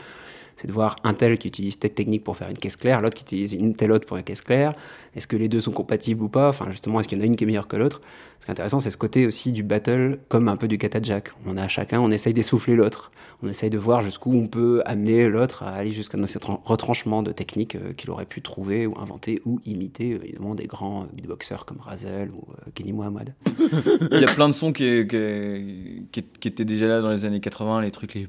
C'est 0.55 0.67
de 0.67 0.73
voir 0.73 0.95
un 1.03 1.13
tel 1.13 1.37
qui 1.37 1.47
utilise 1.47 1.79
telle 1.79 1.93
technique 1.93 2.23
pour 2.23 2.37
faire 2.37 2.49
une 2.49 2.57
caisse 2.57 2.75
claire, 2.75 3.01
l'autre 3.01 3.15
qui 3.17 3.23
utilise 3.23 3.53
une 3.53 3.75
telle 3.75 3.91
autre 3.91 4.05
pour 4.05 4.17
une 4.17 4.23
caisse 4.23 4.41
claire. 4.41 4.73
Est-ce 5.15 5.27
que 5.27 5.35
les 5.35 5.49
deux 5.49 5.59
sont 5.59 5.71
compatibles 5.71 6.23
ou 6.23 6.29
pas? 6.29 6.49
Enfin, 6.49 6.69
justement, 6.69 6.99
est-ce 6.99 7.07
qu'il 7.07 7.17
y 7.17 7.21
en 7.21 7.23
a 7.23 7.27
une 7.27 7.35
qui 7.35 7.43
est 7.43 7.47
meilleure 7.47 7.67
que 7.67 7.75
l'autre? 7.75 8.01
Ce 8.39 8.45
qui 8.45 8.51
est 8.51 8.53
intéressant, 8.53 8.79
c'est 8.79 8.91
ce 8.91 8.97
côté 8.97 9.27
aussi 9.27 9.51
du 9.51 9.63
battle, 9.63 10.19
comme 10.29 10.47
un 10.47 10.55
peu 10.55 10.67
du 10.67 10.77
kata 10.77 11.01
jack. 11.01 11.31
On 11.45 11.57
a 11.57 11.67
chacun, 11.67 11.99
on 11.99 12.11
essaye 12.11 12.33
d'essouffler 12.33 12.75
l'autre. 12.75 13.11
On 13.43 13.47
essaye 13.47 13.69
de 13.69 13.77
voir 13.77 14.01
jusqu'où 14.01 14.33
on 14.33 14.47
peut 14.47 14.81
amener 14.85 15.29
l'autre 15.29 15.63
à 15.63 15.71
aller 15.71 15.91
jusqu'à 15.91 16.17
dans 16.17 16.27
ces 16.27 16.39
tran- 16.39 16.61
retranchements 16.63 17.23
de 17.23 17.31
techniques 17.31 17.75
euh, 17.75 17.93
qu'il 17.93 18.09
aurait 18.11 18.25
pu 18.25 18.41
trouver 18.41 18.87
ou 18.87 18.93
inventer 18.99 19.41
ou 19.45 19.59
imiter, 19.65 20.13
euh, 20.13 20.23
évidemment, 20.23 20.55
des 20.55 20.67
grands 20.67 21.07
beatboxers 21.13 21.65
comme 21.65 21.79
Razel 21.79 22.29
ou 22.31 22.43
euh, 22.51 22.71
Kenny 22.73 22.93
Mohamed. 22.93 23.33
Il 24.11 24.19
y 24.19 24.23
a 24.23 24.33
plein 24.33 24.47
de 24.47 24.53
sons 24.53 24.71
qui, 24.73 25.07
qui, 25.07 26.47
étaient 26.47 26.65
déjà 26.65 26.87
là 26.87 27.01
dans 27.01 27.09
les 27.09 27.25
années 27.25 27.39
80, 27.41 27.81
les 27.81 27.91
trucs 27.91 28.13
les. 28.13 28.27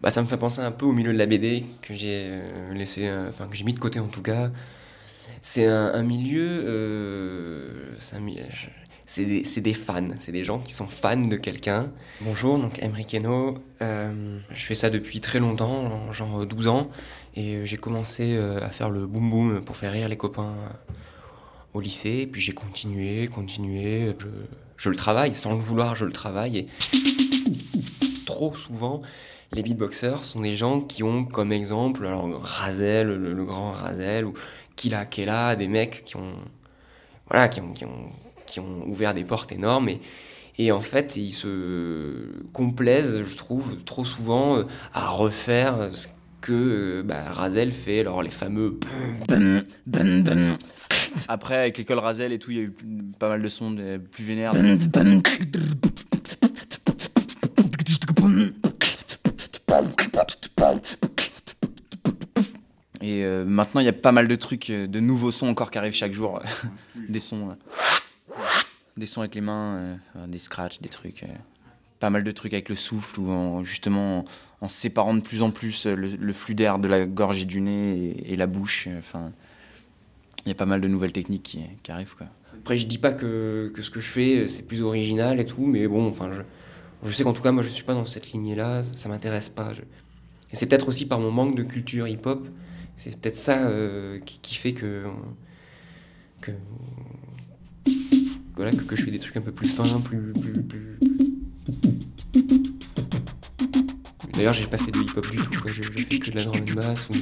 Bah, 0.00 0.10
ça 0.10 0.20
me 0.20 0.26
fait 0.26 0.36
penser 0.36 0.60
un 0.60 0.70
peu 0.70 0.84
au 0.84 0.92
milieu 0.92 1.12
de 1.12 1.18
la 1.18 1.24
BD 1.26 1.64
que 1.80 1.94
j'ai 1.94 2.26
euh, 2.26 2.74
laissé, 2.74 3.06
euh, 3.06 3.30
enfin 3.30 3.46
que 3.48 3.56
j'ai 3.56 3.64
mis 3.64 3.72
de 3.72 3.78
côté 3.78 4.00
en 4.00 4.08
tout 4.08 4.20
cas. 4.20 4.50
C'est 5.40 5.66
un, 5.66 5.92
un 5.94 6.02
milieu, 6.02 6.62
euh, 6.66 7.96
c'est 9.06 9.24
des, 9.24 9.42
des 9.42 9.74
fans, 9.74 10.08
c'est 10.16 10.32
des 10.32 10.44
gens 10.44 10.58
qui 10.58 10.74
sont 10.74 10.86
fans 10.86 11.16
de 11.16 11.36
quelqu'un. 11.36 11.90
Bonjour, 12.20 12.58
donc 12.58 12.82
Emery 12.82 13.06
Keno, 13.06 13.58
euh, 13.80 14.38
je 14.50 14.64
fais 14.66 14.74
ça 14.74 14.90
depuis 14.90 15.20
très 15.20 15.38
longtemps, 15.38 16.12
genre 16.12 16.44
12 16.46 16.68
ans, 16.68 16.90
et 17.34 17.64
j'ai 17.64 17.76
commencé 17.78 18.36
à 18.38 18.68
faire 18.70 18.90
le 18.90 19.06
boom 19.06 19.30
boom 19.30 19.64
pour 19.64 19.76
faire 19.76 19.92
rire 19.92 20.08
les 20.08 20.16
copains 20.16 20.54
au 21.74 21.80
lycée, 21.80 22.28
puis 22.30 22.40
j'ai 22.40 22.52
continué, 22.52 23.28
continué, 23.28 24.14
je, 24.18 24.28
je 24.76 24.90
le 24.90 24.96
travaille, 24.96 25.34
sans 25.34 25.54
le 25.54 25.60
vouloir, 25.60 25.94
je 25.94 26.04
le 26.04 26.12
travaille, 26.12 26.58
et 26.58 26.66
trop 28.26 28.54
souvent, 28.54 29.00
les 29.52 29.62
beatboxers 29.62 30.24
sont 30.24 30.40
des 30.40 30.56
gens 30.56 30.80
qui 30.80 31.02
ont 31.02 31.24
comme 31.24 31.52
exemple, 31.52 32.06
alors 32.06 32.28
Razel, 32.42 33.08
le, 33.08 33.44
grand 33.44 33.72
Razel, 33.72 34.24
ou 34.24 34.34
Killa 34.76 35.04
Kella, 35.04 35.56
des 35.56 35.68
mecs 35.68 36.04
qui 36.04 36.16
ont, 36.16 36.34
voilà, 37.28 37.48
qui 37.48 37.60
ont, 37.60 37.72
qui 37.72 37.84
ont, 37.84 38.10
qui 38.46 38.60
ont 38.60 38.86
ouvert 38.86 39.14
des 39.14 39.24
portes 39.24 39.52
énormes, 39.52 39.88
et, 39.88 40.00
et 40.58 40.72
en 40.72 40.80
fait, 40.80 41.16
ils 41.16 41.32
se 41.32 42.30
complaisent, 42.52 43.22
je 43.22 43.36
trouve, 43.36 43.82
trop 43.84 44.04
souvent 44.04 44.58
euh, 44.58 44.62
à 44.92 45.08
refaire 45.08 45.90
ce 45.92 46.06
que 46.40 46.52
euh, 46.52 47.02
bah, 47.04 47.24
Razel 47.30 47.72
fait, 47.72 48.00
alors 48.00 48.22
les 48.22 48.30
fameux 48.30 48.78
Après, 51.28 51.56
avec 51.56 51.78
l'école 51.78 51.98
Razel 51.98 52.32
et 52.32 52.38
tout, 52.38 52.50
il 52.50 52.56
y 52.56 52.60
a 52.60 52.64
eu 52.64 52.72
pas 53.18 53.28
mal 53.28 53.42
de 53.42 53.48
sons 53.48 53.70
de- 53.70 53.98
plus 53.98 54.24
vénères. 54.24 54.52
Et 63.00 63.24
euh, 63.24 63.44
maintenant, 63.44 63.80
il 63.80 63.84
y 63.84 63.88
a 63.88 63.92
pas 63.92 64.12
mal 64.12 64.28
de 64.28 64.34
trucs, 64.34 64.70
euh, 64.70 64.86
de 64.86 65.00
nouveaux 65.00 65.30
sons 65.30 65.48
encore 65.48 65.70
qui 65.70 65.78
arrivent 65.78 65.92
chaque 65.94 66.12
jour. 66.12 66.40
des 67.08 67.20
sons, 67.20 67.50
euh, 67.50 68.34
des 68.96 69.06
sons 69.06 69.20
avec 69.20 69.34
les 69.34 69.40
mains, 69.40 69.98
euh, 70.16 70.26
des 70.26 70.38
scratchs, 70.38 70.80
des 70.80 70.88
trucs. 70.88 71.22
euh, 71.24 71.28
pas 72.00 72.10
mal 72.10 72.24
de 72.24 72.30
trucs 72.32 72.52
avec 72.52 72.68
le 72.68 72.74
souffle 72.76 73.18
ou 73.20 73.30
en, 73.30 73.62
justement 73.64 74.24
en, 74.60 74.68
séparant 74.68 75.14
de 75.14 75.20
plus 75.20 75.42
en 75.42 75.50
plus 75.50 75.86
euh, 75.86 75.94
le, 75.94 76.32
flux 76.34 76.54
d'air 76.54 76.78
de 76.78 76.86
la 76.88 77.06
gorge 77.06 77.42
et 77.42 77.44
du 77.46 77.60
nez 77.62 77.96
et, 78.18 78.32
et 78.32 78.36
la 78.36 78.46
bouche. 78.46 78.86
euh, 78.88 78.98
Enfin, 78.98 79.32
il 80.46 80.48
y 80.48 80.52
a 80.52 80.54
pas 80.54 80.66
mal 80.66 80.80
de 80.80 80.88
nouvelles 80.88 81.12
techniques 81.12 81.58
qui, 81.82 81.92
arrivent 81.92 82.14
quoi. 82.16 82.26
Après, 82.58 82.76
je 82.76 82.86
dis 82.86 82.98
pas 82.98 83.12
que, 83.12 83.70
que 83.74 83.82
ce 83.82 83.90
que 83.90 84.00
je 84.00 84.08
fais, 84.08 84.46
c'est 84.46 84.62
plus 84.62 84.80
original 84.80 85.38
et 85.40 85.44
tout, 85.44 85.66
mais 85.66 85.86
bon, 85.86 86.08
enfin, 86.08 86.30
je, 86.32 86.42
je 87.04 87.12
sais 87.12 87.22
qu'en 87.22 87.32
tout 87.32 87.42
cas, 87.42 87.52
moi, 87.52 87.62
je 87.62 87.68
suis 87.68 87.84
pas 87.84 87.94
dans 87.94 88.06
cette 88.06 88.32
lignée-là, 88.32 88.82
ça 88.94 89.08
m'intéresse 89.08 89.50
pas. 89.50 89.72
Et 90.52 90.56
c'est 90.56 90.66
peut-être 90.66 90.88
aussi 90.88 91.06
par 91.06 91.20
mon 91.20 91.30
manque 91.30 91.56
de 91.56 91.62
culture 91.62 92.08
hip-hop, 92.08 92.48
c'est 92.96 93.20
peut-être 93.20 93.36
ça 93.36 93.66
euh, 93.66 94.18
qui, 94.20 94.54
fait 94.54 94.72
que, 94.72 95.04
que, 96.40 96.52
que, 98.54 98.96
je 98.96 99.04
fais 99.04 99.10
des 99.10 99.18
trucs 99.18 99.36
un 99.36 99.42
peu 99.42 99.52
plus 99.52 99.68
fins, 99.68 100.00
plus. 100.00 100.32
plus, 100.32 100.98
D'ailleurs, 104.32 104.52
j'ai 104.52 104.66
pas 104.66 104.78
fait 104.78 104.90
de 104.90 105.00
hip-hop 105.00 105.30
du 105.30 105.36
tout, 105.36 105.60
quoi. 105.60 105.70
Je, 105.70 105.82
je 105.82 105.90
fais 105.92 106.04
que 106.04 106.30
de 106.30 106.36
la 106.36 106.46
and 106.48 106.74
bass 106.74 107.08
ou. 107.10 107.14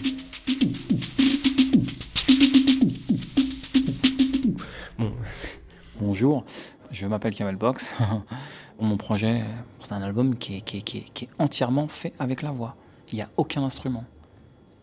Je 6.90 7.06
m'appelle 7.06 7.34
Kamel 7.34 7.56
Box. 7.56 7.94
Mon 8.80 8.96
projet, 8.96 9.44
c'est 9.80 9.94
un 9.94 10.02
album 10.02 10.36
qui, 10.36 10.56
est, 10.56 10.62
qui 10.62 11.24
est 11.24 11.28
entièrement 11.38 11.88
fait 11.88 12.12
avec 12.18 12.42
la 12.42 12.50
voix. 12.50 12.76
Il 13.12 13.16
n'y 13.16 13.22
a 13.22 13.28
aucun 13.36 13.62
instrument. 13.62 14.04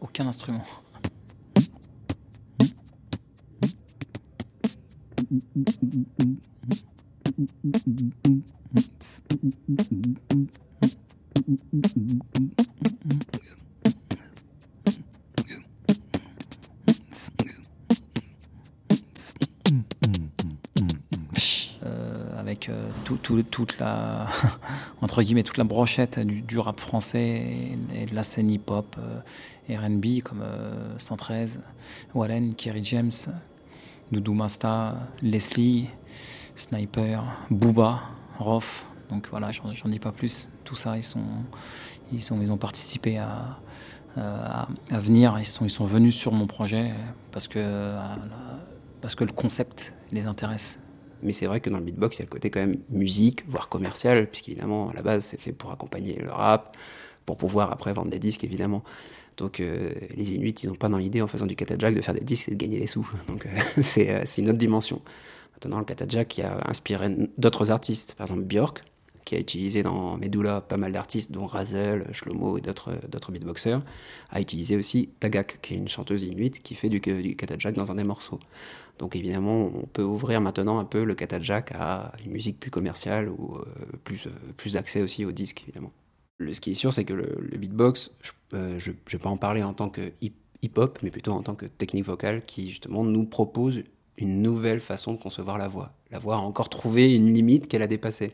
Aucun 0.02 0.28
instrument. 0.28 0.64
euh, 22.70 22.90
tout, 23.06 23.18
tout- 23.18 23.44
toute 23.44 23.80
la 23.80 24.28
entre 25.02 25.22
guillemets 25.24 25.44
toute 25.44 25.58
la 25.58 25.64
brochette 25.64 26.20
du, 26.20 26.60
rap 26.60 26.80
français 26.80 27.54
et, 27.94 28.06
de 28.06 28.16
la 28.16 28.24
scène 28.24 28.50
hip-hop 28.50 28.96
euh, 29.00 29.78
R&B 29.78 30.22
comme 30.24 30.42
euh, 30.42 30.98
113, 30.98 31.62
Wallen, 32.16 32.54
Kerry 32.56 32.84
James, 32.84 33.12
Doudou 34.12 34.34
Masta, 34.34 34.96
Leslie, 35.22 35.88
Sniper, 36.56 37.24
Booba, 37.52 38.00
Rof. 38.40 38.86
Donc 39.10 39.28
voilà, 39.30 39.50
j'en 39.52 39.90
dis 39.90 40.00
pas 40.00 40.12
plus. 40.12 40.50
Tout 40.64 40.76
ça, 40.76 40.98
ils 40.98 41.04
sont 41.04 41.24
ils 42.12 42.32
ont 42.34 42.58
participé 42.58 43.18
à 43.18 43.58
venir. 44.92 45.38
Ils 45.40 45.46
sont 45.46 45.66
ils 45.66 45.70
sont 45.70 45.86
venus 45.86 46.16
sur 46.16 46.32
mon 46.34 46.48
projet 46.48 46.94
parce 47.32 47.48
que 47.48 47.60
euh, 47.60 48.00
parce 49.02 49.16
que 49.16 49.24
le 49.24 49.32
concept 49.32 49.94
les 50.12 50.28
intéresse. 50.28 50.80
Mais 51.24 51.32
c'est 51.32 51.46
vrai 51.46 51.60
que 51.60 51.70
dans 51.70 51.78
le 51.78 51.84
beatbox, 51.84 52.18
il 52.18 52.20
y 52.20 52.22
a 52.24 52.26
le 52.26 52.30
côté 52.30 52.50
quand 52.50 52.60
même 52.60 52.78
musique, 52.90 53.44
voire 53.48 53.70
commercial, 53.70 54.28
puisqu'évidemment, 54.28 54.90
à 54.90 54.94
la 54.94 55.02
base, 55.02 55.26
c'est 55.26 55.40
fait 55.40 55.52
pour 55.52 55.72
accompagner 55.72 56.16
le 56.16 56.32
rap, 56.32 56.78
pour 57.26 57.38
pouvoir 57.38 57.72
après 57.72 57.94
vendre 57.94 58.12
des 58.12 58.20
disques, 58.20 58.44
évidemment. 58.44 58.84
Donc 59.40 59.62
euh, 59.62 59.94
les 60.16 60.34
Inuits, 60.34 60.56
ils 60.64 60.68
n'ont 60.70 60.76
pas 60.76 60.90
dans 60.90 60.98
l'idée, 60.98 61.22
en 61.22 61.28
faisant 61.28 61.46
du 61.46 61.56
katajack, 61.56 61.96
de 61.96 62.02
faire 62.02 62.14
des 62.14 62.20
disques 62.20 62.50
et 62.50 62.52
de 62.52 62.58
gagner 62.58 62.80
des 62.80 62.88
sous. 62.88 63.10
Donc 63.28 63.46
euh, 63.46 63.50
c'est 63.82 64.10
euh, 64.10 64.22
c'est 64.26 64.42
une 64.42 64.50
autre 64.50 64.58
dimension. 64.58 65.02
Maintenant, 65.54 65.80
le 65.80 65.86
katajack 65.86 66.28
qui 66.28 66.42
a 66.42 66.58
inspiré 66.68 67.16
d'autres 67.38 67.72
artistes, 67.72 68.16
par 68.16 68.26
exemple 68.26 68.44
Björk, 68.44 68.82
qui 69.26 69.36
a 69.36 69.40
utilisé 69.40 69.84
dans 69.84 70.18
Medulla 70.18 70.62
pas 70.62 70.78
mal 70.78 70.92
d'artistes, 70.92 71.32
dont 71.32 71.46
Razel, 71.46 72.08
Shlomo 72.12 72.58
et 72.58 72.62
d'autres 72.62 73.32
beatboxers, 73.32 73.82
a 74.30 74.42
utilisé 74.42 74.76
aussi 74.76 75.10
Tagak, 75.20 75.60
qui 75.62 75.74
est 75.74 75.78
une 75.78 75.88
chanteuse 75.88 76.24
inuite 76.24 76.62
qui 76.62 76.76
fait 76.76 76.90
du, 76.90 77.00
du 77.00 77.36
katajack 77.36 77.76
dans 77.76 77.92
un 77.92 77.96
des 77.96 78.04
morceaux. 78.04 78.40
Donc 78.98 79.16
évidemment, 79.16 79.72
on 79.74 79.86
peut 79.86 80.04
ouvrir 80.04 80.42
maintenant 80.42 80.80
un 80.80 80.86
peu 80.86 81.04
le 81.04 81.16
katajack 81.16 81.72
à 81.74 82.12
une 82.26 82.32
musique 82.32 82.60
plus 82.60 82.72
commerciale 82.72 83.30
ou 83.30 83.56
euh, 83.56 83.64
plus, 84.04 84.28
euh, 84.28 84.32
plus 84.58 84.76
accès 84.78 85.02
aussi 85.02 85.26
au 85.26 85.32
disque, 85.32 85.64
évidemment. 85.64 85.92
Ce 86.40 86.62
qui 86.62 86.72
est 86.72 86.76
sûr, 86.76 86.94
c'est 86.94 87.04
que 87.04 87.14
le, 87.14 87.58
beatbox, 87.58 88.12
je 88.54 88.92
ne 88.92 88.96
vais 89.12 89.18
pas 89.18 89.30
en 89.30 89.38
parler 89.38 89.62
en 89.64 89.74
tant 89.74 89.90
que 89.90 90.12
hip- 90.22 90.36
hip-hop, 90.62 91.00
mais 91.04 91.10
plutôt 91.10 91.34
en 91.34 91.42
tant 91.42 91.56
que 91.56 91.66
technique 91.66 92.06
vocale 92.06 92.44
qui 92.44 92.70
justement 92.70 93.04
nous 93.04 93.26
propose 93.26 93.84
une 94.18 94.42
nouvelle 94.42 94.80
façon 94.80 95.14
de 95.14 95.18
concevoir 95.18 95.58
la 95.58 95.68
voix. 95.68 95.94
La 96.12 96.20
voix 96.20 96.36
a 96.36 96.40
encore 96.40 96.70
trouvé 96.70 97.14
une 97.14 97.34
limite 97.34 97.68
qu'elle 97.68 97.82
a 97.82 97.88
dépassée. 97.88 98.34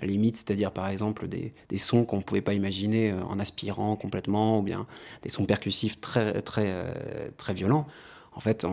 La 0.00 0.06
limite, 0.06 0.36
c'est-à-dire 0.36 0.72
par 0.72 0.88
exemple 0.88 1.28
des, 1.28 1.52
sons 1.76 2.04
qu'on 2.04 2.18
ne 2.18 2.22
pouvait 2.22 2.40
pas 2.42 2.54
imaginer 2.54 3.10
euh, 3.10 3.22
en 3.24 3.38
aspirant 3.38 3.96
complètement, 3.96 4.58
ou 4.58 4.62
bien 4.62 4.86
des 5.22 5.28
sons 5.28 5.44
percussifs 5.44 6.00
très, 6.00 6.40
très, 6.42 6.66
euh, 6.68 7.30
très 7.36 7.54
violents. 7.54 7.86
En 8.34 8.40
fait, 8.40 8.66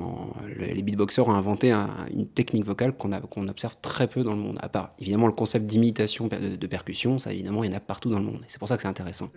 les 0.57 0.81
beatboxers 0.81 1.27
ont 1.27 1.33
inventé 1.33 1.71
un- 1.71 1.89
une 2.15 2.25
technique 2.25 2.63
vocale 2.63 2.93
qu'on 2.93 3.47
observe 3.49 3.75
très 3.81 4.07
peu 4.07 4.23
dans 4.23 4.31
le 4.31 4.39
monde. 4.39 4.57
À 4.61 4.69
part, 4.69 4.91
évidemment, 4.99 5.27
le 5.27 5.33
concept 5.33 5.65
d'imitation 5.65 6.27
de 6.29 6.67
percussion, 6.67 7.19
ça, 7.19 7.33
évidemment, 7.33 7.65
il 7.65 7.69
y 7.69 7.73
en 7.73 7.77
a 7.77 7.81
partout 7.81 8.09
dans 8.09 8.19
le 8.19 8.25
monde. 8.25 8.39
Et 8.43 8.45
c'est 8.47 8.57
pour 8.57 8.69
ça 8.69 8.77
que 8.77 8.81
c'est 8.83 8.87
intéressant. 8.87 9.29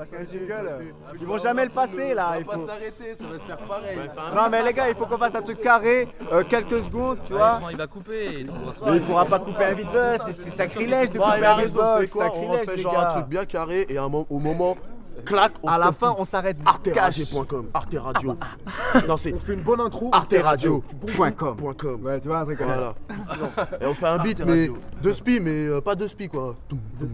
Parce 0.00 0.12
qu'un 0.12 0.24
jingle, 0.24 0.94
ils 1.20 1.26
vont 1.26 1.36
jamais 1.36 1.64
le 1.64 1.70
passer 1.70 2.14
là. 2.14 2.36
Il 2.38 2.44
faut... 2.46 2.66
s'arrêter, 2.66 3.14
ça 3.16 3.24
va 3.24 3.34
se 3.38 3.44
faire 3.44 3.58
pareil. 3.58 3.98
Non 4.34 4.48
mais 4.50 4.62
les 4.62 4.72
gars, 4.72 4.88
il 4.88 4.94
faut 4.94 5.04
qu'on 5.04 5.18
fasse 5.18 5.34
un 5.34 5.42
truc 5.42 5.60
carré, 5.60 6.08
euh, 6.32 6.42
quelques 6.48 6.84
secondes, 6.84 7.18
tu 7.26 7.34
vois. 7.34 7.60
Il 7.70 7.76
va 7.76 7.86
couper. 7.86 8.46
Mais 8.86 8.96
il 8.96 9.02
pourra 9.02 9.26
pas 9.26 9.38
couper 9.40 9.64
un 9.64 9.74
beatbox, 9.74 10.22
c'est- 10.24 10.42
c'est 10.44 10.50
sacrilège 10.56 11.10
de 11.10 11.18
couper 11.18 11.30
il 11.36 11.44
a 11.44 11.54
un 11.54 11.58
c'est 12.00 12.08
quoi 12.08 12.24
On 12.24 12.30
sacrilège 12.30 12.66
fait 12.66 12.76
les 12.76 12.82
genre 12.82 12.98
un 12.98 13.12
truc 13.12 13.26
bien 13.26 13.44
carré 13.44 13.84
et 13.90 13.98
un 13.98 14.04
au 14.06 14.38
moment, 14.38 14.78
clac, 15.24 15.52
on 15.62 15.68
À 15.68 15.78
la 15.78 15.92
fin, 15.92 16.14
on 16.18 16.24
s'arrête 16.24 16.56
Arteradio.com, 16.64 17.68
Arte 17.74 17.94
Radio. 17.98 18.36
Non, 19.08 19.16
c'est. 19.16 19.32
On 19.34 19.38
fait 19.38 19.54
une 19.54 19.62
bonne 19.62 19.80
intro. 19.80 20.10
Arteradio.com. 20.12 21.56
Ouais, 22.02 22.20
tu 22.20 22.28
vois 22.28 22.38
un 22.40 22.44
truc 22.44 22.58
comme 22.58 22.68
ça. 22.68 22.94
Voilà. 23.16 23.68
Et 23.80 23.86
on 23.86 23.94
fait 23.94 24.06
un 24.06 24.18
beat, 24.18 24.44
mais 24.44 24.70
deux 25.02 25.12
spi, 25.12 25.40
mais 25.40 25.66
euh, 25.66 25.80
pas 25.80 25.94
deux 25.94 26.08
spi 26.08 26.28
quoi. 26.28 26.56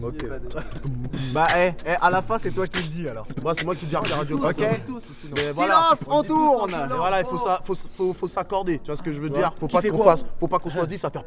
Ok. 0.03 0.25
Bah, 1.33 1.45
eh, 1.57 1.71
eh, 1.85 1.89
à 2.01 2.09
la 2.09 2.21
fin, 2.21 2.37
c'est 2.39 2.51
toi 2.51 2.65
qui 2.67 2.81
le 2.83 2.89
dis 2.89 3.09
alors. 3.09 3.25
Moi, 3.43 3.53
c'est 3.55 3.65
moi 3.65 3.75
qui 3.75 3.85
dis 3.85 3.95
Arte 3.95 4.07
Radio. 4.11 4.37
Ok. 4.37 4.59
Mais 4.59 5.53
Silence, 5.53 6.03
on 6.07 6.23
tourne. 6.23 6.71
Et 6.71 6.95
voilà, 6.95 7.19
il 7.21 7.25
faut, 7.25 7.37
ça- 7.37 7.59
faut, 7.63 7.75
faut, 7.75 8.13
faut 8.13 8.27
s'accorder. 8.27 8.79
Tu 8.79 8.85
vois 8.87 8.95
ce 8.95 9.03
que 9.03 9.11
je 9.13 9.19
veux 9.19 9.29
dire? 9.29 9.53
Faut 9.59 9.67
pas 9.67 9.81
qu'on 9.81 10.03
fasse, 10.03 10.25
faut 10.39 10.47
pas 10.47 10.59
qu'on 10.59 10.69
soit 10.69 10.85
10 10.85 11.03
à 11.05 11.09
faire. 11.09 11.23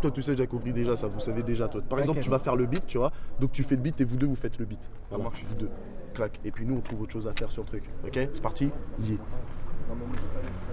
Toi, 0.00 0.10
tu 0.10 0.22
sais, 0.22 0.34
j'ai 0.36 0.46
compris 0.46 0.72
déjà 0.72 0.96
ça. 0.96 1.08
Vous 1.08 1.20
savez 1.20 1.42
déjà, 1.42 1.68
toi. 1.68 1.82
Par 1.82 1.98
exemple, 1.98 2.20
tu 2.20 2.30
vas 2.30 2.38
faire 2.38 2.56
le 2.56 2.66
beat, 2.66 2.86
tu 2.86 2.96
vois. 2.98 3.12
Donc 3.38 3.52
tu 3.52 3.62
fais 3.62 3.76
le 3.76 3.82
beat 3.82 4.00
et 4.00 4.04
vous 4.04 4.16
deux, 4.16 4.26
vous 4.26 4.36
faites 4.36 4.58
le 4.58 4.64
beat. 4.64 4.88
Voilà, 5.10 5.24
vous 5.24 5.54
deux. 5.54 5.70
Clac. 6.14 6.40
Et 6.44 6.50
puis 6.50 6.64
nous, 6.64 6.76
on 6.76 6.80
trouve 6.80 7.02
autre 7.02 7.12
chose 7.12 7.28
à 7.28 7.32
faire 7.32 7.50
sur 7.50 7.62
le 7.62 7.68
truc. 7.68 7.84
Ok? 8.04 8.14
C'est 8.32 8.42
parti? 8.42 8.70
Yeah. 9.04 9.18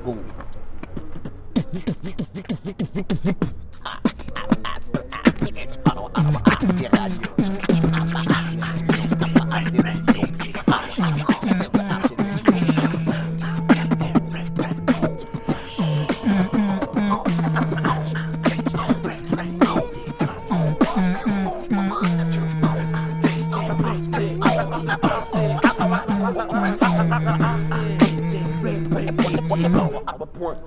Go. 0.05 0.15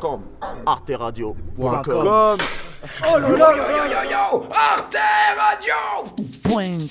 Com. 0.01 0.23
Arteradio.com. 0.67 1.83
Com. 1.85 2.39
Oh 3.05 3.19
là 3.19 3.29
là 3.29 3.55
là 3.57 3.67
là 3.67 3.87
là 3.89 4.05
là 4.05 4.31
Arte 4.51 4.99
Radio 5.37 6.07
Point 6.43 6.89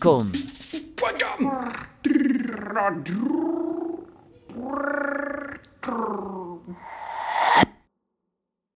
com. 0.00 0.32
Point 0.96 1.18
com. 5.80 6.37